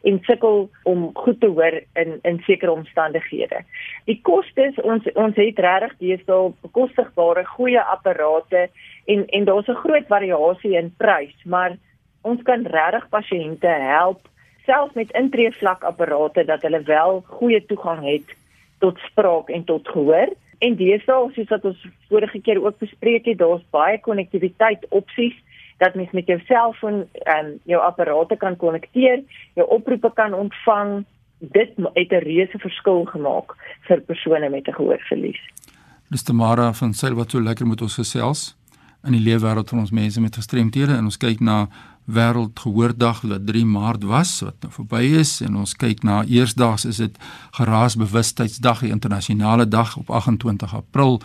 en 0.08 0.20
sukkel 0.26 0.68
om 0.84 1.10
goed 1.14 1.40
te 1.40 1.46
hoor 1.46 1.80
in 1.94 2.18
in 2.22 2.40
sekere 2.46 2.72
omstandighede. 2.72 3.62
Die 4.04 4.20
kostes 4.22 4.78
ons 4.82 5.08
ons 5.14 5.36
het 5.36 5.58
regtig 5.58 5.96
deesdae 5.98 6.52
bekostigbare 6.66 7.44
goeie 7.54 7.80
apparate 7.80 8.68
en 9.06 9.24
en 9.26 9.44
daar's 9.44 9.68
'n 9.68 9.82
groot 9.84 10.06
variasie 10.06 10.76
in 10.76 10.94
prys, 10.98 11.44
maar 11.44 11.76
ons 12.22 12.42
kan 12.42 12.66
regtig 12.66 13.08
pasiënte 13.08 13.66
help 13.66 14.28
selfs 14.64 14.94
met 14.94 15.12
intreevlak 15.12 15.82
apparate 15.82 16.44
dat 16.44 16.62
hulle 16.62 16.82
wel 16.82 17.24
goeie 17.26 17.66
toegang 17.66 18.04
het 18.04 18.34
tot 18.78 18.98
spraak 18.98 19.48
en 19.48 19.64
tot 19.64 19.88
gehoor. 19.88 20.32
En 20.58 20.76
deesdae 20.76 21.30
soos 21.34 21.48
wat 21.48 21.64
ons 21.64 21.86
vorige 22.08 22.40
keer 22.40 22.60
ook 22.64 22.78
bespreek 22.78 23.24
het, 23.24 23.38
daar's 23.38 23.64
baie 23.74 23.98
konnektiwiteit 24.00 24.86
opsies 24.88 25.34
dat 25.82 25.94
mens 25.98 26.10
met 26.10 26.26
jou 26.26 26.38
selfoon 26.46 27.04
en 27.26 27.58
jou 27.66 27.80
apparate 27.82 28.36
kan 28.36 28.56
konnekteer, 28.56 29.22
jou 29.58 29.66
oproepe 29.68 30.12
kan 30.14 30.34
ontvang. 30.34 31.04
Dit 31.38 31.74
het 31.94 32.12
'n 32.12 32.24
reuse 32.28 32.58
verskil 32.58 33.04
gemaak 33.04 33.54
vir 33.86 34.00
persone 34.00 34.48
met 34.48 34.68
'n 34.68 34.74
gehoorverlies. 34.74 35.42
Dis 36.10 36.22
Tamara 36.22 36.72
van 36.72 36.92
Selwa 36.92 37.24
so 37.26 37.40
lekker 37.40 37.66
met 37.66 37.80
ons 37.80 37.94
gesels 37.94 38.56
in 39.02 39.12
die 39.12 39.20
leefwêreld 39.20 39.68
van 39.68 39.78
ons 39.78 39.90
mense 39.90 40.20
met 40.20 40.36
gestremthede 40.36 40.92
en 40.92 41.04
ons 41.04 41.16
kyk 41.16 41.40
na 41.40 41.68
wêreldgehoordag 42.12 43.22
wat 43.28 43.46
3 43.46 43.64
Maart 43.64 44.04
was 44.04 44.40
wat 44.44 44.54
nou 44.64 44.72
verby 44.72 45.02
is 45.20 45.40
en 45.44 45.56
ons 45.62 45.74
kyk 45.76 46.02
na 46.06 46.22
eersdaags 46.28 46.84
is 46.88 47.00
dit 47.02 47.16
geraasbewustheidsdag 47.58 48.84
die 48.84 48.92
internasionale 48.92 49.66
dag 49.68 49.96
op 49.96 50.10
28 50.10 50.74
April. 50.74 51.20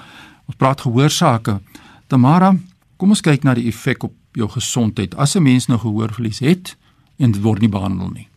Ons 0.47 0.57
praat 0.57 0.81
gehoorsake. 0.81 1.59
Tamara 2.07 2.53
kom 2.97 3.13
ons 3.15 3.21
kyk 3.21 3.43
na 3.43 3.53
die 3.57 3.67
effek 3.67 4.07
op 4.07 4.15
jou 4.37 4.47
gesondheid. 4.53 5.15
As 5.15 5.35
'n 5.35 5.43
mens 5.43 5.67
nou 5.67 5.79
gehoorverlies 5.79 6.39
het 6.39 6.77
en 7.19 7.31
dit 7.31 7.41
word 7.41 7.61
nie 7.61 7.69
behandel 7.69 8.09
nie. 8.13 8.27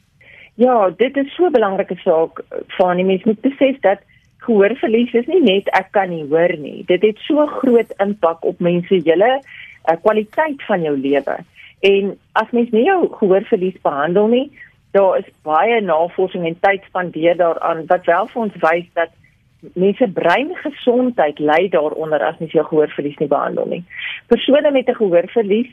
Ja 0.54 0.90
dit 0.90 1.16
is 1.16 1.34
so 1.34 1.46
'n 1.46 1.52
belangrike 1.52 1.96
saak 2.04 2.42
van 2.78 2.96
die 2.96 3.04
mens 3.04 3.24
moet 3.24 3.40
besef 3.40 3.80
dat 3.80 4.00
gehoorverlies 4.38 5.12
is 5.12 5.26
nie 5.26 5.42
net 5.42 5.68
ek 5.72 5.92
kan 5.92 6.08
nie 6.08 6.24
hoor 6.28 6.56
nie. 6.58 6.84
Dit 6.86 7.02
het 7.02 7.18
so 7.18 7.46
groot 7.46 7.92
impak 7.98 8.44
op 8.44 8.60
mense 8.60 9.00
hele 9.04 9.40
uh, 9.88 9.96
kwaliteit 10.02 10.62
van 10.66 10.82
jou 10.82 10.96
lewe 10.96 11.44
En 11.80 12.18
as 12.32 12.50
mens 12.50 12.70
nie 12.70 12.84
jou 12.84 13.08
gehoorverlies 13.18 13.80
behandel 13.82 14.26
nie, 14.26 14.46
daar 14.90 15.18
is 15.18 15.28
baie 15.42 15.80
navorsing 15.80 16.46
en 16.46 16.58
tyd 16.60 16.82
spandeer 16.88 17.36
daaraan 17.36 17.86
wat 17.86 18.04
wel 18.04 18.26
vir 18.26 18.42
ons 18.42 18.58
wys 18.64 18.88
dat 18.98 19.12
mense 19.76 20.08
breingesondheid 20.16 21.38
ly 21.38 21.68
daaronder 21.72 22.22
as 22.24 22.38
mens 22.40 22.52
jou 22.52 22.64
gehoorverlies 22.64 23.18
nie 23.20 23.28
behandel 23.28 23.66
nie. 23.66 23.84
Persone 24.26 24.70
met 24.70 24.88
'n 24.88 25.00
gehoorverlies 25.00 25.70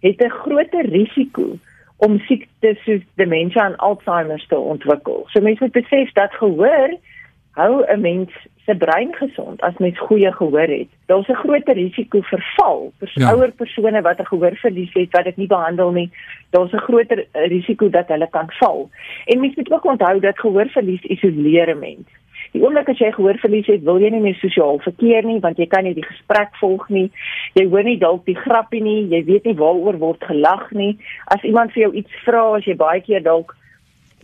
het 0.00 0.20
'n 0.20 0.36
groter 0.42 0.84
risiko 0.84 1.58
om 1.96 2.18
siektes 2.18 2.82
soos 2.84 3.02
demensie 3.14 3.60
en 3.60 3.76
Alzheimer 3.76 4.44
te 4.48 4.58
ontwikkel. 4.58 5.24
So 5.28 5.40
mense 5.40 5.62
moet 5.62 5.72
besef 5.72 6.12
dat 6.12 6.32
gehoor 6.32 6.96
hou 7.56 7.84
'n 7.84 8.00
mens 8.00 8.30
se 8.66 8.74
brein 8.74 9.14
gesond 9.14 9.60
as 9.60 9.76
mens 9.78 9.98
goeie 9.98 10.32
gehoor 10.32 10.68
het. 10.68 10.88
Daar's 11.06 11.28
'n 11.28 11.42
groter 11.42 11.74
risiko 11.74 12.20
vir 12.20 12.42
val 12.56 12.92
vir 12.98 13.10
ja. 13.14 13.32
ouer 13.32 13.50
persone 13.50 14.02
wat 14.02 14.20
'n 14.20 14.30
gehoorverlies 14.32 14.92
het 14.92 15.10
wat 15.12 15.24
dit 15.24 15.36
nie 15.36 15.46
behandel 15.46 15.90
nie. 15.90 16.10
Daar's 16.50 16.72
'n 16.72 16.86
groter 16.88 17.26
risiko 17.32 17.88
dat 17.88 18.08
hulle 18.08 18.28
kan 18.30 18.50
val. 18.50 18.90
En 19.24 19.40
mens 19.40 19.54
moet 19.54 19.72
ook 19.72 19.84
onthou 19.84 20.20
dat 20.20 20.38
gehoorverlies 20.38 21.02
isoleer 21.02 21.68
'n 21.74 21.78
mens. 21.78 22.08
Die 22.52 22.62
oomblik 22.62 22.88
as 22.88 22.98
jy 22.98 23.10
gehoorverlies 23.12 23.66
het, 23.66 23.82
wil 23.82 23.98
jy 24.00 24.08
nie 24.08 24.20
meer 24.20 24.34
sosiaal 24.34 24.78
verkeer 24.78 25.24
nie 25.24 25.40
want 25.40 25.56
jy 25.56 25.66
kan 25.66 25.84
nie 25.84 25.94
die 25.94 26.06
gesprek 26.06 26.56
volg 26.60 26.88
nie. 26.88 27.10
Jy 27.54 27.68
hoor 27.68 27.82
nie 27.82 27.98
dalk 27.98 28.24
die 28.24 28.36
grappie 28.36 28.82
nie, 28.82 29.08
jy 29.08 29.24
weet 29.24 29.44
nie 29.44 29.54
waaroor 29.54 29.98
word 29.98 30.24
gelag 30.24 30.70
nie. 30.70 30.98
As 31.24 31.42
iemand 31.42 31.72
vir 31.72 31.82
jou 31.82 31.92
iets 31.92 32.12
vra, 32.24 32.56
as 32.56 32.64
jy 32.64 32.76
baie 32.76 33.00
keer 33.00 33.22
dalk 33.22 33.56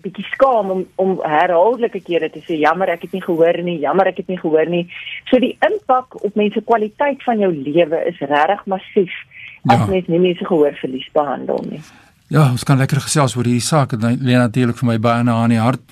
bietjie 0.03 0.25
skaam 0.35 0.71
om 0.71 0.85
om 1.03 1.17
herhaaldelike 1.25 2.01
kere 2.07 2.31
te 2.31 2.43
sê 2.47 2.59
jammer 2.61 2.91
ek 2.95 3.07
het 3.07 3.13
nie 3.17 3.23
gehoor 3.25 3.63
nie, 3.63 3.79
jammer 3.83 4.11
ek 4.13 4.23
het 4.23 4.29
nie 4.29 4.39
gehoor 4.41 4.71
nie. 4.71 4.87
So 5.31 5.41
die 5.43 5.57
impak 5.69 6.19
op 6.25 6.39
mense 6.39 6.61
kwaliteit 6.61 7.23
van 7.27 7.39
jou 7.39 7.53
lewe 7.53 8.03
is 8.11 8.19
regtig 8.21 8.65
massief 8.67 9.13
as 9.69 9.79
ja. 9.79 9.87
mens 9.87 10.09
nie 10.11 10.19
mense 10.19 10.45
gehoorverlies 10.45 11.09
behandel 11.15 11.63
nie. 11.71 11.83
Ja, 12.33 12.49
ons 12.51 12.65
kan 12.65 12.81
lekker 12.81 13.03
gesels 13.05 13.37
oor 13.37 13.45
hierdie 13.45 13.65
saak. 13.65 13.93
Dit 13.93 14.25
lê 14.25 14.39
natuurlik 14.41 14.79
vir 14.81 14.89
my 14.89 14.99
baie 14.99 15.25
na 15.25 15.37
aan 15.43 15.53
die 15.53 15.61
hart. 15.61 15.83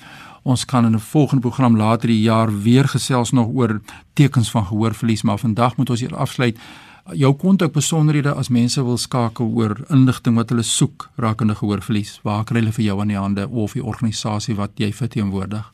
Ons 0.43 0.65
kan 0.65 0.85
in 0.85 0.95
'n 0.95 0.99
volgende 0.99 1.41
program 1.41 1.77
later 1.77 2.07
die 2.07 2.21
jaar 2.21 2.49
weer 2.63 2.87
gesels 2.87 3.31
nog 3.31 3.47
oor 3.53 3.79
tekens 4.13 4.51
van 4.51 4.65
gehoorverlies, 4.65 5.21
maar 5.23 5.37
vandag 5.37 5.77
moet 5.77 5.89
ons 5.89 5.99
hier 5.99 6.15
afsluit 6.15 6.57
jou 7.05 7.35
kontak 7.35 7.73
besonderhede 7.73 8.33
as 8.37 8.49
mense 8.49 8.83
wil 8.83 8.97
skakel 8.97 9.45
oor 9.55 9.77
inligting 9.89 10.35
wat 10.37 10.49
hulle 10.49 10.63
soek 10.63 11.09
rakende 11.17 11.55
gehoorverlies. 11.55 12.19
Waar 12.23 12.43
kry 12.45 12.59
hulle 12.61 12.71
vir 12.71 12.85
jou 12.85 12.99
aan 13.01 13.07
die 13.11 13.19
hande 13.19 13.47
of 13.49 13.73
die 13.73 13.83
organisasie 13.83 14.55
wat 14.55 14.71
jy 14.79 14.91
verteenwoordig? 14.93 15.71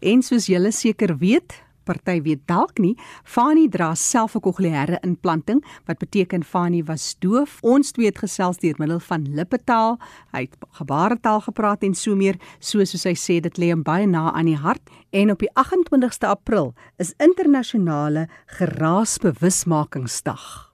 En 0.00 0.22
soos 0.22 0.46
julle 0.46 0.70
seker 0.72 1.16
weet, 1.18 1.62
party 1.84 2.22
weet 2.22 2.46
dalk 2.46 2.78
nie, 2.78 2.96
Fani 3.24 3.68
dra 3.68 3.94
self 3.94 4.36
'n 4.36 4.40
kokleaire 4.40 4.98
implanting 5.02 5.64
wat 5.86 5.98
beteken 5.98 6.44
Fani 6.44 6.84
was 6.84 7.16
doof. 7.18 7.58
Ons 7.62 7.92
twee 7.92 8.06
het 8.06 8.18
gesels 8.18 8.58
deur 8.58 8.74
middel 8.78 9.00
van 9.00 9.34
lippetaal, 9.34 9.98
hy 10.32 10.40
het 10.40 10.56
gebaretaal 10.70 11.40
gepraat 11.40 11.82
en 11.82 11.94
so 11.94 12.16
meer, 12.16 12.36
soos 12.58 13.04
hy 13.04 13.14
sê 13.14 13.40
dit 13.40 13.58
lê 13.58 13.70
hom 13.70 13.82
baie 13.82 14.06
na 14.06 14.32
aan 14.32 14.46
die 14.46 14.56
hart. 14.56 14.90
En 15.10 15.30
op 15.30 15.38
die 15.38 15.50
28ste 15.54 16.26
April 16.26 16.74
is 16.98 17.14
internasionale 17.18 18.28
geraasbewusmakingsdag. 18.46 20.69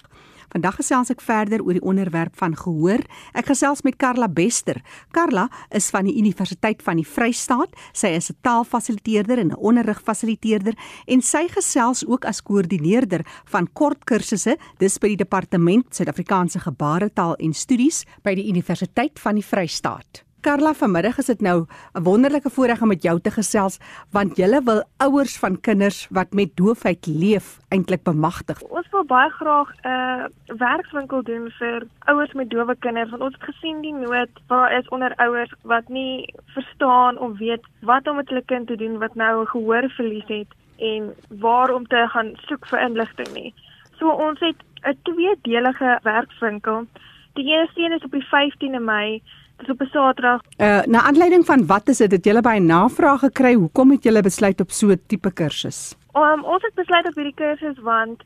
Vandag 0.53 0.79
gesels 0.81 1.11
ek 1.11 1.21
verder 1.25 1.63
oor 1.65 1.77
die 1.79 1.83
onderwerp 1.83 2.37
van 2.37 2.57
gehoor. 2.57 3.03
Ek 3.35 3.51
gesels 3.51 3.83
met 3.83 3.97
Karla 3.97 4.29
Bester. 4.29 4.83
Karla 5.13 5.49
is 5.71 5.91
van 5.91 6.05
die 6.05 6.17
Universiteit 6.19 6.83
van 6.83 7.01
die 7.01 7.07
Vrystaat. 7.07 7.73
Sy 7.93 8.15
is 8.19 8.31
'n 8.31 8.39
taalfasiliteerder 8.43 9.39
en 9.39 9.51
'n 9.53 9.57
onderrigfasiliteerder 9.57 10.75
en 11.07 11.23
sy 11.23 11.49
gesels 11.49 12.07
ook 12.07 12.25
as 12.25 12.43
koördineerder 12.43 13.25
van 13.45 13.69
kort 13.73 14.05
kursusse 14.05 14.57
dis 14.79 14.99
by 14.99 15.09
die 15.09 15.17
Departement 15.25 15.95
Suid-Afrikaanse 15.95 16.61
Gebaretaal 16.61 17.35
en 17.37 17.53
Studies 17.53 18.05
by 18.23 18.35
die 18.35 18.49
Universiteit 18.49 19.19
van 19.19 19.35
die 19.35 19.45
Vrystaat. 19.45 20.26
Karla, 20.47 20.71
vanmiddag 20.79 21.17
is 21.19 21.27
dit 21.27 21.41
nou 21.41 21.67
'n 21.95 22.03
wonderlike 22.03 22.51
voorreg 22.51 22.83
om 22.83 22.89
met 22.89 23.03
jou 23.03 23.21
te 23.21 23.31
gesels 23.31 23.79
want 24.13 24.37
jy 24.37 24.63
wil 24.65 24.85
ouers 24.97 25.39
van 25.39 25.61
kinders 25.61 26.07
wat 26.11 26.33
met 26.33 26.57
doofheid 26.57 27.07
leef 27.07 27.59
eintlik 27.69 28.03
bemagtig. 28.03 28.63
Ons 28.63 28.89
wil 28.91 29.05
baie 29.05 29.31
graag 29.31 29.69
'n 29.75 29.89
uh, 29.89 30.25
werkswinkel 30.47 31.23
doen 31.23 31.51
vir 31.59 31.87
ouers 31.99 32.33
met 32.33 32.51
dowe 32.51 32.77
kinders 32.79 33.11
want 33.11 33.23
ons 33.23 33.35
het 33.35 33.43
gesien 33.43 33.81
die 33.81 33.95
nood 33.95 34.31
waar 34.47 34.73
is 34.79 34.89
onder 34.89 35.15
ouers 35.17 35.53
wat 35.63 35.89
nie 35.89 36.35
verstaan 36.55 37.19
of 37.19 37.39
weet 37.39 37.65
wat 37.81 38.07
om 38.09 38.17
met 38.17 38.29
hulle 38.29 38.45
kind 38.45 38.67
te 38.67 38.77
doen 38.77 38.99
wat 38.99 39.15
nou 39.15 39.43
'n 39.43 39.47
gehoorverlies 39.47 40.29
het 40.29 40.51
en 40.79 41.15
waar 41.29 41.75
om 41.75 41.87
te 41.87 42.07
gaan 42.09 42.31
soek 42.37 42.67
vir 42.67 42.81
inligting 42.81 43.33
nie. 43.33 43.55
So 43.99 44.09
ons 44.11 44.41
het 44.41 44.59
'n 44.85 44.99
tweedelige 45.03 45.99
werkswinkel. 46.03 46.87
Die 47.35 47.47
eerste 47.47 47.81
een 47.81 47.93
is 47.93 48.05
op 48.05 48.11
die 48.11 48.27
15de 48.27 48.81
Mei, 48.81 49.23
dis 49.57 49.71
op 49.71 49.81
'n 49.81 49.89
Saterdag. 49.93 50.41
Uh 50.57 50.83
na 50.85 51.03
aanleiding 51.03 51.45
van 51.47 51.67
wat 51.67 51.89
is 51.89 51.99
dit 51.99 52.11
dat 52.11 52.25
julle 52.25 52.41
by 52.41 52.59
navraag 52.59 53.21
gekry? 53.21 53.55
Hoekom 53.55 53.91
het 53.91 54.03
julle 54.03 54.23
besluit 54.23 54.61
op 54.61 54.71
so 54.71 54.87
'n 54.89 55.01
tipe 55.07 55.33
kursus? 55.33 55.97
Um, 56.15 56.45
ons 56.45 56.63
het 56.63 56.75
besluit 56.75 57.07
op 57.07 57.15
hierdie 57.15 57.35
kursus 57.35 57.79
want 57.79 58.23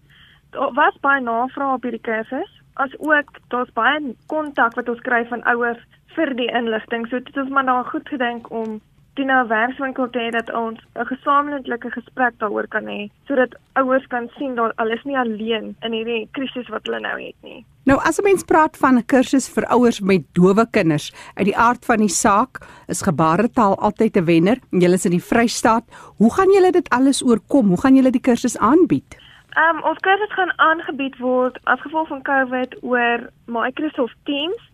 daar 0.50 0.72
was 0.72 0.96
baie 1.00 1.20
navraag 1.20 1.75
op 1.75 1.82
hierdie 1.82 2.00
kursus. 2.00 2.50
As 2.75 2.99
ook 2.99 3.30
daar's 3.49 3.72
baie 3.72 4.14
kontak 4.26 4.75
wat 4.75 4.88
ons 4.88 5.00
kry 5.00 5.26
van 5.26 5.42
ouers 5.42 5.82
vir 6.06 6.34
die 6.34 6.50
inligting. 6.52 7.08
So 7.08 7.18
dit 7.18 7.37
is 7.37 7.49
maar 7.49 7.64
nou 7.64 7.84
goed 7.84 8.08
gedink 8.08 8.50
om 8.50 8.80
die 9.18 9.26
nou 9.26 9.40
werkswinkel 9.50 10.10
te 10.10 10.22
hê 10.22 10.30
dat 10.30 10.52
ons 10.54 10.78
'n 10.94 11.06
gesamentlike 11.06 11.90
gesprek 11.90 12.34
daaroor 12.38 12.68
kan 12.68 12.87
hê 12.87 13.10
sodat 13.26 13.54
ouers 13.72 14.06
kan 14.06 14.28
sien 14.38 14.54
dat 14.54 14.72
hulle 14.76 14.94
is 14.94 15.04
nie 15.04 15.18
alleen 15.18 15.76
in 15.82 15.92
hierdie 15.92 16.28
krisis 16.32 16.68
wat 16.68 16.87
hulle 16.87 17.00
nou 17.00 17.18
het 17.20 17.37
nie. 17.42 17.64
Nou 17.90 17.99
as 18.06 18.20
'n 18.20 18.23
mens 18.23 18.44
praat 18.44 18.76
van 18.76 18.94
'n 18.99 19.04
kursus 19.04 19.49
vir 19.49 19.64
ouers 19.66 20.00
met 20.00 20.23
dowe 20.32 20.66
kinders, 20.70 21.12
uit 21.35 21.44
die 21.44 21.56
aard 21.56 21.85
van 21.85 21.97
die 21.97 22.09
saak 22.09 22.59
is 22.87 23.02
gebaretaal 23.02 23.78
altyd 23.78 24.16
'n 24.16 24.25
wenner. 24.25 24.59
Julle 24.70 24.94
is 24.94 25.04
in 25.04 25.11
die 25.11 25.25
Vrystaat. 25.30 25.85
Hoe 26.16 26.35
gaan 26.35 26.50
julle 26.52 26.70
dit 26.70 26.88
alles 26.88 27.23
oorkom? 27.23 27.66
Hoe 27.68 27.80
gaan 27.80 27.94
julle 27.94 28.11
die 28.11 28.20
kursus 28.20 28.59
aanbied? 28.59 29.16
Ehm 29.50 29.76
um, 29.76 29.82
ons 29.82 29.99
kursus 29.99 30.32
gaan 30.32 30.52
aangebied 30.56 31.18
word 31.18 31.59
as 31.64 31.80
gevolg 31.80 32.09
van 32.09 32.23
COVID 32.23 32.76
oor 32.82 33.30
Microsoft 33.47 34.16
Teams. 34.25 34.70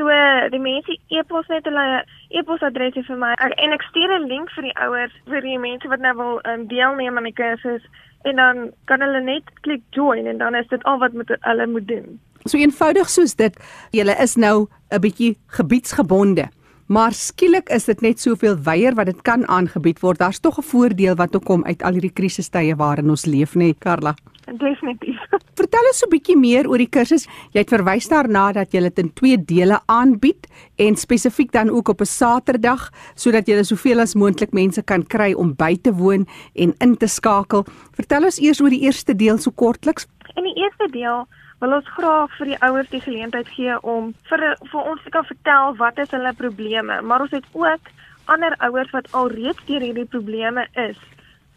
So 0.00 0.08
die 0.48 0.62
mense 0.64 0.94
e-pos 1.12 1.48
net 1.52 1.66
hulle 1.68 1.86
e-posadresse 2.32 3.02
vir 3.04 3.18
my 3.20 3.34
en 3.44 3.74
ek 3.76 3.82
stuur 3.90 4.12
'n 4.16 4.28
link 4.30 4.52
vir 4.56 4.64
die 4.64 4.76
ouers 4.80 5.16
vir 5.28 5.44
die 5.44 5.58
mense 5.60 5.90
wat 5.92 6.00
nou 6.00 6.14
wil 6.16 6.40
um, 6.48 6.62
deelneem 6.70 7.18
aan 7.20 7.28
die 7.28 7.36
kursus 7.36 7.84
en 8.24 8.40
dan 8.40 8.70
kan 8.88 9.04
hulle 9.04 9.20
net 9.20 9.44
klik 9.60 9.82
join 9.92 10.26
en 10.26 10.38
dan 10.38 10.56
is 10.56 10.68
dit 10.72 10.82
al 10.84 10.98
wat 11.04 11.12
met 11.12 11.28
hulle 11.28 11.66
moet 11.66 11.88
doen. 11.88 12.16
So 12.48 12.56
eenvoudig 12.56 13.12
soos 13.12 13.36
dit, 13.36 13.52
julle 13.92 14.16
is 14.24 14.36
nou 14.36 14.68
'n 14.88 15.00
bietjie 15.00 15.36
gebiedsgebonde. 15.58 16.48
Maar 16.88 17.12
skielik 17.12 17.68
is 17.68 17.84
dit 17.84 18.00
net 18.00 18.20
soveel 18.20 18.56
weier 18.56 18.94
wat 18.94 19.06
dit 19.06 19.22
kan 19.22 19.46
aangebied 19.48 20.00
word. 20.00 20.18
Daar's 20.18 20.40
tog 20.40 20.58
'n 20.58 20.70
voordeel 20.72 21.14
wat 21.14 21.36
ook 21.36 21.44
kom 21.44 21.64
uit 21.64 21.82
al 21.82 21.92
hierdie 21.92 22.16
krisistye 22.16 22.76
waarin 22.76 23.10
ons 23.10 23.26
leef, 23.26 23.54
nee, 23.54 23.74
Karla. 23.78 24.14
Definitief. 24.46 25.20
Vertel 25.60 25.88
ons 25.90 25.98
so 26.00 26.06
'n 26.06 26.14
bietjie 26.14 26.38
meer 26.40 26.64
oor 26.70 26.80
die 26.80 26.88
kursus. 26.88 27.26
Jy 27.52 27.60
het 27.60 27.68
verwys 27.68 28.08
daarna 28.08 28.52
dat 28.56 28.72
jy 28.72 28.80
dit 28.80 28.98
in 28.98 29.10
twee 29.12 29.36
dele 29.36 29.76
aanbied 29.92 30.46
en 30.78 30.96
spesifiek 30.96 31.52
dan 31.52 31.68
ook 31.68 31.88
op 31.88 32.00
'n 32.00 32.08
Saterdag 32.08 32.88
sodat 33.14 33.46
jy 33.46 33.62
soveel 33.62 34.00
as 34.00 34.14
moontlik 34.14 34.52
mense 34.52 34.82
kan 34.82 35.04
kry 35.04 35.34
om 35.34 35.52
by 35.54 35.76
te 35.76 35.92
woon 35.92 36.26
en 36.54 36.72
in 36.80 36.96
te 36.96 37.06
skakel. 37.06 37.66
Vertel 37.92 38.24
ons 38.24 38.40
eers 38.40 38.60
oor 38.60 38.70
die 38.70 38.80
eerste 38.88 39.14
deel 39.14 39.36
so 39.38 39.50
kortliks. 39.50 40.06
In 40.36 40.44
die 40.44 40.56
eerste 40.56 40.88
deel 40.90 41.26
wil 41.60 41.72
ons 41.74 41.88
graag 41.88 42.30
vir 42.38 42.46
die 42.46 42.60
ouers 42.62 42.88
die 42.88 43.00
geleentheid 43.00 43.48
gee 43.48 43.76
om 43.82 44.14
vir 44.30 44.56
vir 44.72 44.80
ons 44.80 45.02
te 45.04 45.10
kan 45.10 45.24
vertel 45.24 45.76
wat 45.76 45.98
is 45.98 46.10
hulle 46.10 46.32
probleme, 46.32 47.02
maar 47.02 47.20
ons 47.20 47.30
het 47.32 47.44
ook 47.52 47.80
ander 48.24 48.56
ouers 48.58 48.90
wat 48.90 49.12
alreeds 49.12 49.60
deur 49.66 49.80
hierdie 49.80 50.08
probleme 50.08 50.66
is 50.72 50.96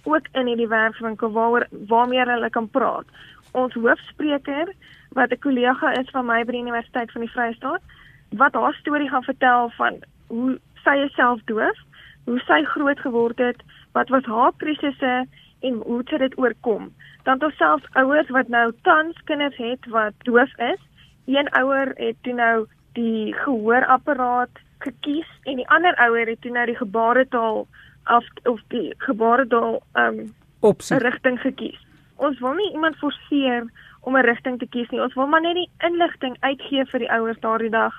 ook 0.03 0.27
in 0.31 0.47
hierdie 0.47 0.67
werkswinkel 0.67 1.31
waaroor 1.31 1.67
waarmee 1.87 2.25
hulle 2.25 2.49
kan 2.49 2.69
praat. 2.69 3.05
Ons 3.53 3.73
hoofspreker 3.73 4.73
wat 5.17 5.31
'n 5.31 5.39
kollega 5.39 5.93
is 5.99 6.09
van 6.09 6.25
my 6.25 6.43
by 6.43 6.51
die 6.51 6.61
Universiteit 6.61 7.11
van 7.11 7.21
die 7.21 7.31
Vrystaat 7.31 7.81
wat 8.29 8.53
haar 8.53 8.73
storie 8.73 9.09
gaan 9.09 9.23
vertel 9.23 9.69
van 9.77 10.01
hoe 10.27 10.59
sy 10.83 11.07
self 11.15 11.41
doof, 11.45 11.77
hoe 12.25 12.39
sy 12.39 12.63
groot 12.63 12.99
geword 12.99 13.37
het, 13.37 13.61
wat 13.91 14.09
was 14.09 14.25
haar 14.25 14.51
krisisse 14.57 15.25
en 15.61 15.73
hoe 15.73 16.01
sy 16.09 16.17
dit 16.17 16.37
oorkom. 16.37 16.89
Dan 17.23 17.39
tot 17.39 17.53
selfs 17.53 17.87
ouers 17.93 18.29
wat 18.29 18.47
nou 18.47 18.71
tans 18.81 19.17
kinders 19.29 19.57
het 19.57 19.85
wat 19.93 20.13
doof 20.27 20.57
is. 20.57 20.81
Een 21.25 21.49
ouer 21.49 21.93
het 21.95 22.15
toe 22.21 22.33
nou 22.33 22.65
die 22.93 23.33
gehoorapparaat 23.33 24.59
gekies 24.83 25.29
en 25.43 25.61
die 25.61 25.69
ander 25.69 25.95
ouer 25.95 26.27
het 26.27 26.41
toe 26.41 26.51
nou 26.51 26.65
die 26.65 26.75
gebaretaal 26.75 27.67
of 28.11 28.25
of 28.43 28.59
die 28.67 28.93
gebaretaal 28.97 29.79
um 29.93 30.33
opsie 30.59 30.97
rigting 30.97 31.39
gekies. 31.39 31.79
Ons 32.17 32.39
wil 32.39 32.53
nie 32.53 32.71
iemand 32.71 32.97
forceer 32.97 33.69
om 34.01 34.17
'n 34.17 34.25
rigting 34.25 34.59
te 34.59 34.67
kies 34.67 34.89
nie. 34.89 35.01
Ons 35.01 35.13
wil 35.13 35.27
maar 35.27 35.41
net 35.41 35.55
die 35.55 35.69
inligting 35.79 36.37
uitgee 36.39 36.85
vir 36.85 36.99
die 36.99 37.11
ouers 37.11 37.39
daardie 37.39 37.69
dag 37.69 37.93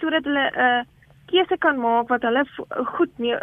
sodat 0.00 0.24
hulle 0.24 0.50
'n 0.50 0.60
uh, 0.60 0.82
keuse 1.26 1.56
kan 1.58 1.80
maak 1.80 2.08
wat 2.08 2.22
hulle 2.22 2.44
goed 2.84 3.18
mee 3.18 3.36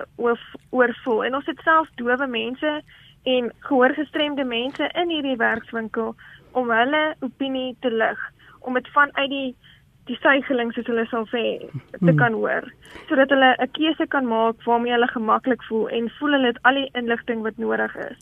oor 0.69 0.95
voel. 1.03 1.23
En 1.23 1.35
ons 1.35 1.45
het 1.45 1.59
self 1.63 1.89
dowe 1.95 2.27
mense 2.27 2.81
en 3.23 3.51
gehoorgestremde 3.59 4.43
mense 4.43 4.89
in 4.93 5.09
hierdie 5.09 5.37
werkswinkel 5.37 6.15
om 6.51 6.71
hulle 6.71 7.15
opinie 7.19 7.75
te 7.79 7.91
lig 7.91 8.19
om 8.59 8.73
dit 8.73 8.87
vanuit 8.95 9.29
die 9.29 9.55
die 10.09 10.17
suigeling 10.19 10.73
soos 10.75 10.87
hulle 10.91 11.05
sal 11.07 11.23
sê 11.31 11.43
te 11.63 11.99
hmm. 12.01 12.17
kan 12.19 12.33
hoor 12.35 12.65
sodat 13.07 13.31
hulle 13.31 13.51
'n 13.65 13.71
keuse 13.77 14.07
kan 14.15 14.27
maak 14.27 14.63
waarmee 14.67 14.91
hulle 14.91 15.07
gemaklik 15.07 15.63
voel 15.69 15.87
en 15.89 16.09
voel 16.19 16.35
hulle 16.37 16.51
het 16.51 16.59
al 16.69 16.79
die 16.81 16.89
inligting 17.01 17.41
wat 17.47 17.57
nodig 17.57 17.95
is. 17.95 18.19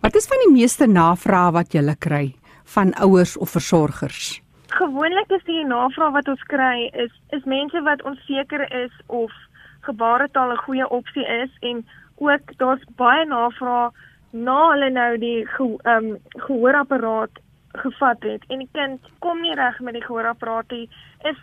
Wat 0.00 0.14
is 0.14 0.26
van 0.26 0.38
die 0.44 0.52
meeste 0.52 0.86
navrae 0.86 1.52
wat 1.52 1.74
jy 1.74 1.94
kry 1.98 2.34
van 2.74 2.94
ouers 2.94 3.36
of 3.36 3.50
versorgers? 3.50 4.40
Gewoonlik 4.70 5.30
is 5.30 5.44
die 5.44 5.64
navrae 5.64 6.12
wat 6.12 6.28
ons 6.28 6.42
kry 6.42 6.90
is 6.92 7.12
is 7.36 7.44
mense 7.44 7.82
wat 7.82 8.02
onseker 8.02 8.66
is 8.84 8.92
of 9.06 9.32
gebaretaal 9.80 10.52
'n 10.52 10.64
goeie 10.66 10.88
opsie 10.88 11.26
is 11.26 11.50
en 11.60 11.86
ook 12.16 12.58
daar's 12.58 12.84
baie 12.96 13.24
navrae 13.26 13.90
na 14.30 14.70
hulle 14.70 14.90
nou 14.90 15.18
die 15.18 15.46
ge, 15.46 15.76
um, 15.84 16.18
gehoorapparaat 16.28 17.30
gevat 17.72 18.22
het 18.22 18.44
en 18.48 18.58
die 18.58 18.68
kind 18.72 19.00
kom 19.18 19.40
nie 19.40 19.54
reg 19.54 19.80
met 19.80 19.94
die 19.94 20.04
gehoorapparaat 20.04 20.70
nie, 20.70 20.88
is 21.30 21.38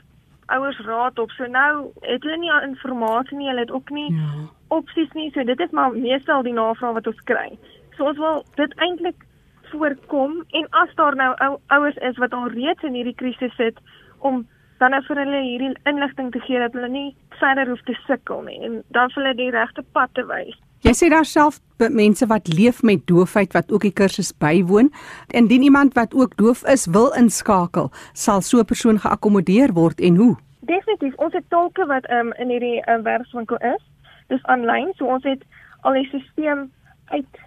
ouers 0.45 0.79
raad 0.85 1.19
op. 1.19 1.31
So 1.31 1.45
nou 1.45 1.91
het 2.01 2.23
hulle 2.23 2.37
nie 2.37 2.51
inligting 2.63 3.39
nie, 3.39 3.49
hulle 3.49 3.65
het 3.65 3.71
ook 3.71 3.89
nie 3.89 4.13
ja. 4.13 4.47
opsies 4.67 5.11
nie. 5.13 5.31
So 5.31 5.43
dit 5.43 5.59
is 5.59 5.71
maar 5.71 5.91
meestal 5.95 6.43
die 6.43 6.53
navraag 6.53 6.93
wat 6.99 7.07
ons 7.07 7.23
kry. 7.23 7.57
So 7.97 8.05
ons 8.05 8.17
wil 8.21 8.43
dit 8.55 8.73
eintlik 8.77 9.25
voorkom 9.71 10.43
en 10.59 10.67
as 10.83 10.93
daar 10.95 11.15
nou 11.15 11.31
ou, 11.45 11.57
ouers 11.67 11.97
is 12.09 12.17
wat 12.17 12.33
al 12.33 12.47
reeds 12.53 12.83
in 12.87 12.93
hierdie 12.93 13.17
krisis 13.17 13.55
sit 13.57 13.79
om 14.19 14.45
dan 14.77 14.93
nou 14.93 15.01
vir 15.07 15.19
hulle 15.23 15.41
hierdie 15.41 15.73
inligting 15.89 16.31
te 16.31 16.39
gee 16.45 16.61
dat 16.61 16.75
hulle 16.77 16.89
nie 16.93 17.09
verder 17.41 17.69
hoef 17.71 17.81
te 17.89 17.97
sukkel 18.05 18.43
nie 18.45 18.59
en 18.67 18.79
dan 18.95 19.11
vir 19.13 19.23
hulle 19.23 19.35
die 19.41 19.51
regte 19.55 19.83
pad 19.97 20.13
te 20.13 20.25
wys. 20.29 20.55
Jy 20.85 20.93
sê 20.93 21.09
daar 21.09 21.25
self 21.25 21.57
mense 21.81 22.25
wat 22.29 22.49
leef 22.53 22.83
met 22.85 23.01
doofheid 23.09 23.55
wat 23.57 23.71
ook 23.73 23.87
die 23.87 23.93
kursus 23.93 24.29
bywoon. 24.37 24.91
Indien 25.33 25.65
iemand 25.65 25.97
wat 25.97 26.13
ook 26.13 26.35
doof 26.37 26.61
is 26.69 26.85
wil 26.93 27.09
inskakel, 27.17 27.89
sal 28.13 28.41
so 28.41 28.59
'n 28.59 28.65
persoon 28.65 28.99
geakkommodeer 28.99 29.73
word 29.73 29.99
en 29.99 30.15
hoe? 30.15 30.35
Definitief, 30.61 31.15
ons 31.17 31.33
het 31.33 31.49
tolke 31.49 31.85
wat 31.85 32.09
um, 32.11 32.33
in 32.37 32.49
hierdie 32.49 32.81
um, 32.89 33.03
werkswinkel 33.03 33.57
is. 33.57 33.83
Dis 34.27 34.43
aanlyn, 34.43 34.93
so 34.95 35.05
ons 35.05 35.23
het 35.23 35.43
al 35.81 35.93
die 35.93 36.05
stelsel 36.05 36.69
uit 37.05 37.46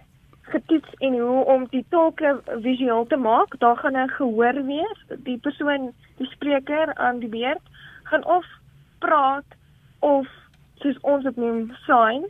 getoets 0.51 0.93
en 0.99 1.17
hoe 1.19 1.45
om 1.53 1.65
die 1.69 1.85
tolke 1.89 2.35
visueel 2.65 3.07
te 3.07 3.17
maak. 3.17 3.57
Daar 3.59 3.77
gaan 3.77 3.97
'n 3.97 4.09
gehoor 4.17 4.65
wees. 4.65 4.99
Die 5.23 5.37
persoon, 5.37 5.91
die 6.17 6.27
spreker 6.27 6.95
aan 6.95 7.19
die 7.19 7.29
beurt 7.29 7.65
gaan 8.03 8.25
of 8.25 8.45
praat 8.99 9.49
of 9.99 10.27
soos 10.75 10.99
ons 11.01 11.23
dit 11.23 11.35
noem, 11.35 11.71
sign 11.85 12.25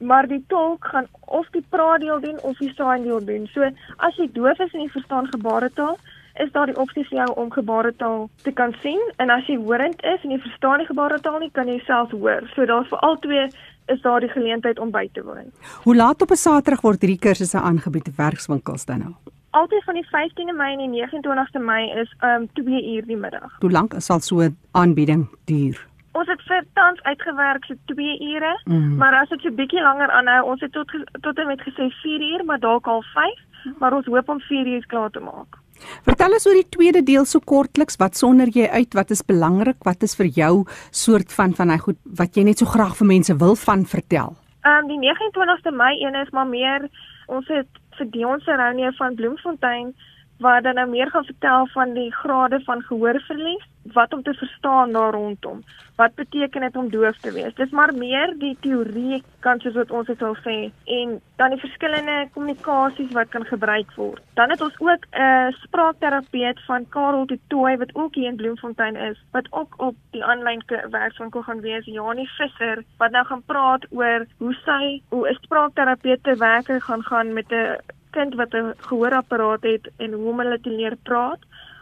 maar 0.00 0.26
die 0.26 0.44
tolk 0.48 0.84
gaan 0.84 1.06
of 1.20 1.48
die 1.50 1.64
praatdeel 1.68 2.20
doen 2.20 2.40
of 2.42 2.58
die 2.58 2.72
saaiendeel 2.74 3.24
doen. 3.24 3.46
So 3.52 3.68
as 3.96 4.16
jy 4.16 4.30
doof 4.32 4.58
is 4.64 4.72
en 4.72 4.84
jy 4.86 4.88
verstaan 4.94 5.28
gebaretaal, 5.28 5.98
is 6.44 6.52
daar 6.52 6.66
die 6.66 6.76
opsie 6.76 7.04
vir 7.08 7.18
jou 7.18 7.30
om 7.42 7.50
gebaretaal 7.52 8.28
te 8.42 8.52
kan 8.52 8.74
sien 8.82 9.00
en 9.16 9.30
as 9.30 9.46
jy 9.46 9.56
hoorend 9.56 10.02
is 10.02 10.22
en 10.24 10.30
jy 10.30 10.38
verstaan 10.38 10.78
die 10.82 10.86
gebaretaal 10.86 11.38
nie, 11.38 11.50
kan 11.52 11.68
jy 11.68 11.78
self 11.86 12.10
hoor. 12.10 12.46
So 12.54 12.66
daar 12.66 12.86
vir 12.88 12.98
al 12.98 13.18
twee 13.26 13.48
is 13.90 14.00
daar 14.02 14.20
die 14.20 14.30
geleentheid 14.30 14.78
om 14.78 14.90
by 14.90 15.08
te 15.12 15.24
woon. 15.24 15.50
Hoe 15.84 15.96
laat 15.96 16.22
op 16.22 16.30
'n 16.30 16.36
Saterdag 16.46 16.80
word 16.80 17.02
hierdie 17.02 17.18
kursusse 17.18 17.58
aangebied 17.58 18.04
te 18.04 18.12
werkswinkels 18.16 18.84
dan 18.84 18.98
nou? 18.98 19.14
Altyd 19.50 19.84
van 19.84 19.94
die 19.94 20.06
15de 20.06 20.54
Mei 20.56 20.72
en 20.72 20.90
die 20.90 21.02
29ste 21.02 21.58
Mei 21.58 21.90
is 22.00 22.14
um 22.22 22.48
2 22.52 22.94
uur 22.94 23.06
die 23.06 23.16
middag. 23.16 23.56
Hoe 23.58 23.70
lank 23.70 23.94
sal 23.98 24.20
so 24.20 24.40
'n 24.40 24.56
aanbieding 24.70 25.28
duur? 25.44 25.88
Ons 26.12 26.28
het 26.28 26.42
vir 26.42 26.64
tans 26.74 27.02
uitgewerk 27.02 27.64
so 27.64 27.74
2 27.84 28.18
ure, 28.34 28.60
mm. 28.64 28.96
maar 28.96 29.14
as 29.14 29.28
dit 29.28 29.40
so 29.40 29.50
bietjie 29.50 29.82
langer 29.82 30.10
aanhou, 30.10 30.50
ons 30.50 30.60
het 30.60 30.72
tot 30.72 30.90
tot 31.20 31.38
en 31.38 31.46
met 31.46 31.60
gesê 31.60 31.90
4 32.02 32.20
uur, 32.20 32.44
maar 32.44 32.58
dalk 32.58 32.86
al 32.86 33.02
5, 33.02 33.38
maar 33.78 33.92
ons 33.92 34.06
hoop 34.06 34.28
om 34.28 34.40
4 34.40 34.66
uur 34.66 34.86
klaar 34.86 35.10
te 35.10 35.20
maak. 35.20 35.58
Vertel 36.08 36.36
ons 36.36 36.46
oor 36.46 36.58
die 36.58 36.68
tweede 36.76 37.02
deel 37.06 37.26
so 37.28 37.40
kortliks, 37.40 37.98
wat 38.00 38.16
sonder 38.16 38.50
jy 38.52 38.68
uit, 38.68 38.94
wat 38.94 39.10
is 39.10 39.24
belangrik, 39.26 39.78
wat 39.84 40.02
is 40.06 40.16
vir 40.18 40.30
jou 40.36 40.52
soort 40.90 41.32
van 41.32 41.54
van 41.56 41.70
hy 41.70 41.78
goed 41.78 41.98
wat 42.20 42.36
jy 42.36 42.44
net 42.48 42.62
so 42.62 42.66
graag 42.66 42.96
vir 43.00 43.10
mense 43.14 43.36
wil 43.42 43.56
van 43.66 43.86
vertel? 43.86 44.36
Ehm 44.64 44.84
um, 44.84 44.88
die 44.92 45.00
29ste 45.00 45.72
Mei 45.72 45.94
een 46.00 46.16
is 46.20 46.30
maar 46.36 46.48
meer 46.48 46.88
ons 47.28 47.46
het 47.48 47.68
vir 47.98 48.10
Dion 48.12 48.40
Serone 48.44 48.92
van 48.98 49.14
Bloemfontein 49.14 49.94
waar 50.40 50.62
dan 50.62 50.74
nou 50.74 50.88
meer 50.88 51.10
gaan 51.10 51.24
vertel 51.24 51.66
van 51.74 51.92
die 51.94 52.10
grade 52.12 52.60
van 52.64 52.82
gehoorverlies, 52.88 53.64
wat 53.82 54.12
om 54.12 54.22
te 54.22 54.34
verstaan 54.34 54.92
daar 54.92 55.12
rondom. 55.12 55.62
Wat 55.96 56.14
beteken 56.14 56.60
dit 56.60 56.76
om 56.76 56.90
doof 56.90 57.18
te 57.18 57.32
wees? 57.32 57.54
Dis 57.54 57.70
maar 57.70 57.94
meer 57.94 58.34
die 58.38 58.56
teorie 58.60 59.22
kan 59.44 59.60
soos 59.60 59.74
wat 59.74 59.90
ons 59.90 60.06
dit 60.06 60.18
sal 60.18 60.36
sê 60.44 60.56
en 60.84 61.16
dan 61.36 61.54
die 61.54 61.60
verskillende 61.60 62.28
kommunikasies 62.32 63.12
wat 63.16 63.28
kan 63.28 63.44
gebruik 63.44 63.92
word. 63.96 64.22
Dan 64.34 64.50
het 64.50 64.60
ons 64.60 64.80
ook 64.80 65.06
'n 65.10 65.20
uh, 65.20 65.52
spraakterapeut 65.64 66.64
van 66.66 66.88
Karel 66.88 67.26
de 67.26 67.38
Tooy 67.48 67.76
wat 67.78 67.94
ook 67.94 68.14
hier 68.14 68.28
in 68.28 68.36
Bloemfontein 68.36 68.96
is, 68.96 69.24
wat 69.30 69.46
ook 69.50 69.74
op 69.76 69.94
die 70.10 70.24
aanlyn 70.24 70.62
werkswinkel 70.90 71.42
gaan 71.42 71.60
wees, 71.60 71.84
Janie 71.84 72.30
Visser, 72.36 72.84
wat 72.96 73.10
nou 73.10 73.24
gaan 73.26 73.42
praat 73.46 73.86
oor 73.90 74.26
hoe 74.38 74.54
sy 74.64 75.02
hoe 75.08 75.28
'n 75.28 75.38
spraakterapeut 75.40 76.22
te 76.22 76.36
werk 76.36 76.82
gaan 76.82 77.02
gaan 77.02 77.32
met 77.32 77.52
'n 77.52 77.76
kind 78.10 78.34
wat 78.34 78.54
'n 78.54 78.74
gehoorapparaat 78.76 79.62
het 79.62 79.90
en 79.96 80.12
hoe 80.12 80.30
om 80.30 80.38
hulle 80.38 80.60
te 80.60 80.70
leer 80.70 80.96
praat, 81.02 81.38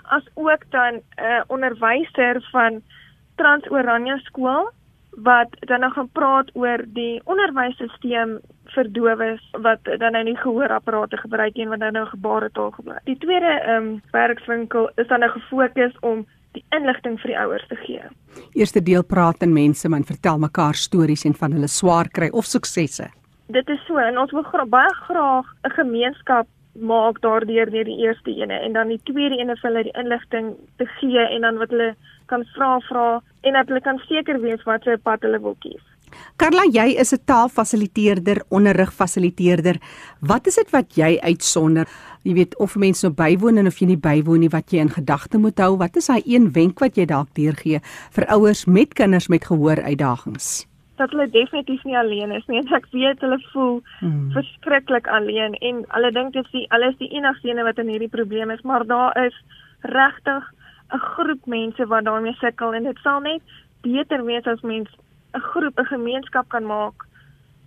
as 0.08 0.24
ook 0.34 0.64
dan 0.70 0.94
'n 0.94 1.02
uh, 1.22 1.42
onderwyser 1.46 2.48
van 2.52 2.82
Transoranje 3.36 4.18
skool 4.18 4.70
wat 5.10 5.48
dan 5.60 5.80
nou 5.80 5.92
gaan 5.92 6.08
praat 6.12 6.50
oor 6.54 6.84
die 6.86 7.20
onderwysstelsel 7.24 8.40
vir 8.74 8.92
dowes 8.92 9.42
wat 9.62 9.84
dan 9.84 10.12
nou 10.12 10.24
nie 10.24 10.36
gehoorapparate 10.36 11.16
gebruik 11.16 11.54
nie 11.54 11.68
wat 11.68 11.80
dan 11.80 11.92
nou 11.92 12.06
gebaretaal 12.06 12.70
gebruik. 12.70 13.04
Die 13.04 13.18
tweede 13.18 13.60
ehm 13.60 13.76
um, 13.76 14.02
werkswinkel 14.10 14.90
is 14.94 15.06
dan 15.06 15.20
nou 15.20 15.30
gefokus 15.30 15.98
om 16.00 16.26
die 16.52 16.64
inligting 16.70 17.20
vir 17.20 17.30
die 17.30 17.38
ouers 17.38 17.66
te 17.68 17.76
gee. 17.76 18.02
Eerste 18.52 18.82
deel 18.82 19.04
praat 19.04 19.42
en 19.42 19.52
mense 19.52 19.88
man 19.88 20.04
vertel 20.04 20.38
mekaar 20.38 20.74
stories 20.74 21.24
en 21.24 21.34
van 21.34 21.52
hulle 21.52 21.68
swaar 21.68 22.08
kry 22.08 22.28
of 22.28 22.44
suksesse 22.44 23.10
dit 23.48 23.68
is 23.72 23.80
so 23.86 23.96
en 24.00 24.18
ons 24.20 24.32
wil 24.36 24.44
gra 24.50 24.64
baie 24.68 24.94
graag 25.06 25.46
'n 25.64 25.74
gemeenskap 25.80 26.46
maak 26.80 27.20
daardeur 27.20 27.70
deur 27.70 27.84
die 27.84 27.98
eerste 28.06 28.30
ene 28.30 28.60
en 28.64 28.72
dan 28.72 28.88
die 28.88 29.00
tweede 29.04 29.38
ene 29.38 29.56
vir 29.56 29.70
hulle 29.70 29.84
die 29.88 29.98
inligting 29.98 30.56
te 30.78 30.86
gee 30.98 31.26
en 31.34 31.46
dan 31.46 31.58
wat 31.58 31.70
hulle 31.74 31.94
kan 32.26 32.44
vra 32.54 32.78
vra 32.88 33.06
en 33.42 33.52
dat 33.58 33.70
hulle 33.70 33.84
kan 33.84 34.00
seker 34.08 34.40
wees 34.40 34.64
wat 34.68 34.84
se 34.84 34.98
pad 35.02 35.22
hulle 35.26 35.40
wil 35.40 35.56
kies. 35.64 35.84
Karla, 36.36 36.64
jy 36.72 36.96
is 37.02 37.12
'n 37.12 37.24
taalfasiliteerder, 37.24 38.42
onderrigfasiliteerder. 38.48 39.76
Wat 40.20 40.46
is 40.46 40.54
dit 40.54 40.70
wat 40.70 40.94
jy 40.94 41.18
uitsonder? 41.20 41.86
Jy 42.22 42.34
weet 42.34 42.56
of 42.58 42.76
mense 42.76 43.06
nou 43.06 43.14
bywoon 43.14 43.58
en 43.58 43.66
of 43.66 43.78
jy 43.78 43.86
nie 43.86 43.96
bywoon 43.96 44.40
nie, 44.40 44.48
wat 44.48 44.70
jy 44.72 44.78
in 44.78 44.90
gedagte 44.90 45.38
moet 45.38 45.58
hou. 45.58 45.76
Wat 45.76 45.96
is 45.96 46.06
daai 46.06 46.22
een 46.24 46.52
wenk 46.52 46.78
wat 46.78 46.96
jy 46.96 47.04
dalk 47.04 47.28
deurgee 47.34 47.80
vir 48.10 48.26
ouers 48.26 48.64
met 48.66 48.94
kinders 48.94 49.28
met 49.28 49.44
gehoor 49.44 49.82
uitdagings? 49.82 50.66
Dat 50.98 51.14
hulle 51.14 51.28
definitief 51.30 51.84
nie 51.84 51.96
alleen 51.98 52.32
is 52.36 52.46
nie. 52.46 52.62
Ek 52.78 52.86
weet 52.92 53.24
hulle 53.24 53.38
voel 53.52 53.80
hmm. 54.00 54.30
verskriklik 54.36 55.08
alleen 55.08 55.56
en 55.70 55.82
hulle 55.94 56.12
dink 56.12 56.36
dit 56.36 56.44
is 56.44 56.54
die 56.54 56.66
alles 56.74 56.98
die 57.02 57.10
enigste 57.16 57.50
ene 57.50 57.66
wat 57.66 57.78
in 57.82 57.90
hierdie 57.92 58.12
probleem 58.12 58.50
is, 58.54 58.62
maar 58.62 58.86
daar 58.86 59.16
is 59.26 59.36
regtig 59.82 60.52
'n 60.92 60.98
groep 60.98 61.46
mense 61.46 61.86
wat 61.86 62.04
daarmee 62.04 62.36
sukkel 62.40 62.74
en 62.74 62.84
dit 62.84 62.98
sal 63.02 63.20
net 63.20 63.42
beter 63.82 64.24
wees 64.24 64.46
as 64.46 64.60
mens 64.62 64.88
'n 65.34 65.40
groep, 65.40 65.78
'n 65.78 65.92
gemeenskap 65.94 66.48
kan 66.48 66.64
maak 66.64 67.06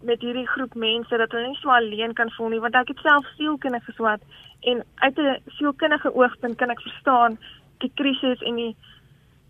met 0.02 0.22
hierdie 0.22 0.48
groep 0.48 0.74
mense 0.76 1.18
dat 1.18 1.32
hulle 1.32 1.48
nie 1.48 1.60
so 1.62 1.70
alleen 1.70 2.14
kan 2.14 2.32
voel 2.32 2.50
nie 2.50 2.60
want 2.60 2.76
ek 2.76 2.88
het 2.88 3.04
self 3.06 3.26
sielkundige 3.38 3.92
geswat 3.92 4.22
en 4.62 4.84
uit 4.96 5.18
'n 5.18 5.38
sielkundige 5.58 6.14
oogpunt 6.16 6.58
kan 6.58 6.70
ek 6.70 6.82
verstaan 6.82 7.38
die 7.78 7.92
krisis 7.96 8.42
en 8.42 8.56
die 8.56 8.76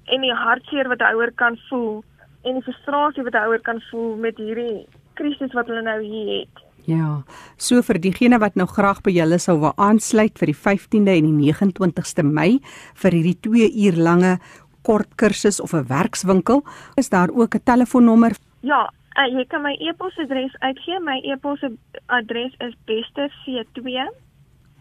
en 0.06 0.22
die 0.22 0.34
hartseer 0.34 0.88
wat 0.88 1.00
'n 1.00 1.14
ouer 1.16 1.32
kan 1.32 1.58
voel 1.70 2.04
en 2.44 2.58
die 2.58 2.66
frustrasie 2.66 3.24
wat 3.24 3.34
'n 3.36 3.48
ouer 3.48 3.62
kan 3.62 3.82
voel 3.92 4.16
met 4.16 4.38
hierdie 4.38 4.88
krisis 5.14 5.54
wat 5.54 5.68
hulle 5.68 5.82
nou 5.82 6.02
hier 6.02 6.40
het. 6.40 6.56
Ja. 6.86 7.24
So 7.58 7.82
vir 7.82 8.00
diegene 8.02 8.40
wat 8.40 8.56
nou 8.56 8.68
graag 8.68 9.02
by 9.06 9.12
julle 9.12 9.38
sou 9.40 9.60
wou 9.60 9.74
aansluit 9.78 10.40
vir 10.40 10.48
die 10.48 10.58
15de 10.58 11.18
en 11.18 11.28
die 11.30 11.54
29ste 11.54 12.24
Mei 12.24 12.60
vir 12.96 13.12
hierdie 13.12 13.40
2 13.42 13.70
uur 13.86 13.98
lange 13.98 14.40
kort 14.82 15.16
kursus 15.16 15.62
of 15.62 15.74
'n 15.74 15.86
werkswinkel, 15.88 16.64
is 16.98 17.10
daar 17.10 17.30
ook 17.30 17.56
'n 17.56 17.64
telefoonnommer? 17.64 18.32
Ja, 18.62 18.90
uh, 19.18 19.28
jy 19.38 19.46
kan 19.46 19.62
my 19.62 19.76
e-posadres 19.80 20.56
uitgee. 20.60 21.00
My 21.00 21.20
e-posadres 21.24 22.54
is 22.60 22.74
besterc2 22.86 24.10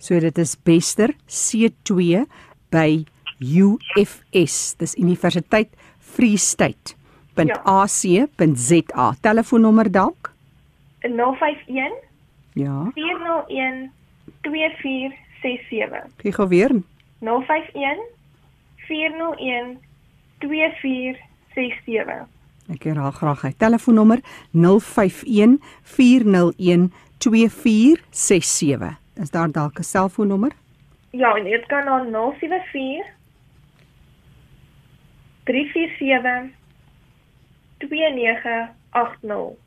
So 0.04 0.20
dit 0.20 0.38
is 0.38 0.58
Bester 0.68 1.14
C2 1.32 2.26
by 2.76 3.06
UFS. 3.40 4.76
Dis 4.76 4.98
Universiteit 5.00 5.70
Free 6.00 6.36
State. 6.38 6.98
.ac.za. 7.40 9.06
Telefoonnommer 9.22 9.92
dalk? 9.92 10.34
051 11.08 11.96
Ja. 12.54 12.92
401 12.94 13.92
2467. 14.42 16.04
Ek 16.24 16.36
gou 16.36 16.48
weer. 16.52 16.76
051 17.24 18.04
401 18.88 19.80
2467. 20.44 22.28
Ek 22.76 22.84
herhaal 22.92 23.16
graag 23.16 23.42
hy 23.48 23.54
telefoonnommer 23.58 24.20
051 24.52 25.58
401 25.96 26.92
2467. 27.24 29.03
Is 29.22 29.30
daar 29.30 29.52
dalk 29.52 29.80
'n 29.80 29.84
selfoonnommer? 29.84 30.52
Ja, 31.10 31.36
en 31.36 31.44
dit 31.44 31.66
kan 31.66 31.86
na 31.86 32.06
074 32.40 33.06
347 35.44 36.52
2980. 37.78 39.58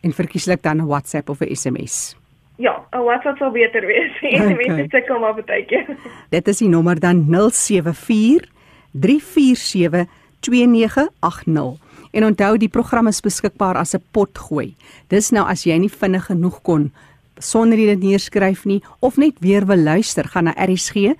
En 0.00 0.12
verkieslik 0.12 0.62
dan 0.62 0.76
'n 0.76 0.86
WhatsApp 0.86 1.28
of 1.28 1.40
'n 1.40 1.54
SMS. 1.54 2.16
Ja, 2.56 2.86
'n 2.90 2.98
WhatsApp 2.98 3.36
sou 3.38 3.52
beter 3.52 3.86
wees. 3.86 4.12
SMS 4.40 4.72
okay. 4.72 4.88
se 4.88 5.04
kom 5.06 5.24
op 5.24 5.42
bytjie. 5.46 5.86
Dit 6.28 6.48
is 6.48 6.58
die 6.58 6.68
nommer 6.68 7.00
dan 7.00 7.26
074 7.50 8.50
347 8.90 10.06
2980. 10.40 11.90
En 12.10 12.24
onthou 12.24 12.58
die 12.58 12.68
program 12.68 13.06
is 13.06 13.20
beskikbaar 13.20 13.76
as 13.76 13.94
'n 13.94 14.04
potgooi. 14.10 14.74
Dis 15.08 15.30
nou 15.30 15.46
as 15.48 15.64
jy 15.64 15.76
nie 15.76 15.90
vinnig 15.90 16.24
genoeg 16.24 16.62
kon 16.62 16.92
sonder 17.42 17.76
dit 17.76 18.02
neerskryf 18.02 18.64
nie 18.64 18.82
of 19.00 19.16
net 19.16 19.34
weer 19.40 19.66
wil 19.66 19.82
luister, 19.82 20.28
gaan 20.28 20.44
na 20.44 20.54
rsg.co.za, 20.56 21.18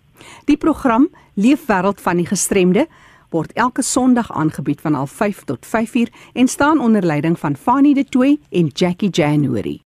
Die 0.46 0.58
program 0.58 1.10
Leefwêreld 1.36 2.02
van 2.02 2.18
die 2.18 2.26
gestremde 2.26 2.88
word 3.32 3.54
elke 3.54 3.82
Sondag 3.82 4.32
aangebied 4.32 4.82
van 4.82 5.08
05:30 5.08 5.44
tot 5.46 5.66
5:00 5.66 6.12
en 6.34 6.48
staan 6.48 6.80
onder 6.80 7.06
leiding 7.06 7.40
van 7.40 7.56
Fanny 7.56 7.94
De 7.94 8.06
Tooy 8.06 8.40
en 8.50 8.68
Jackie 8.68 9.10
January. 9.10 9.82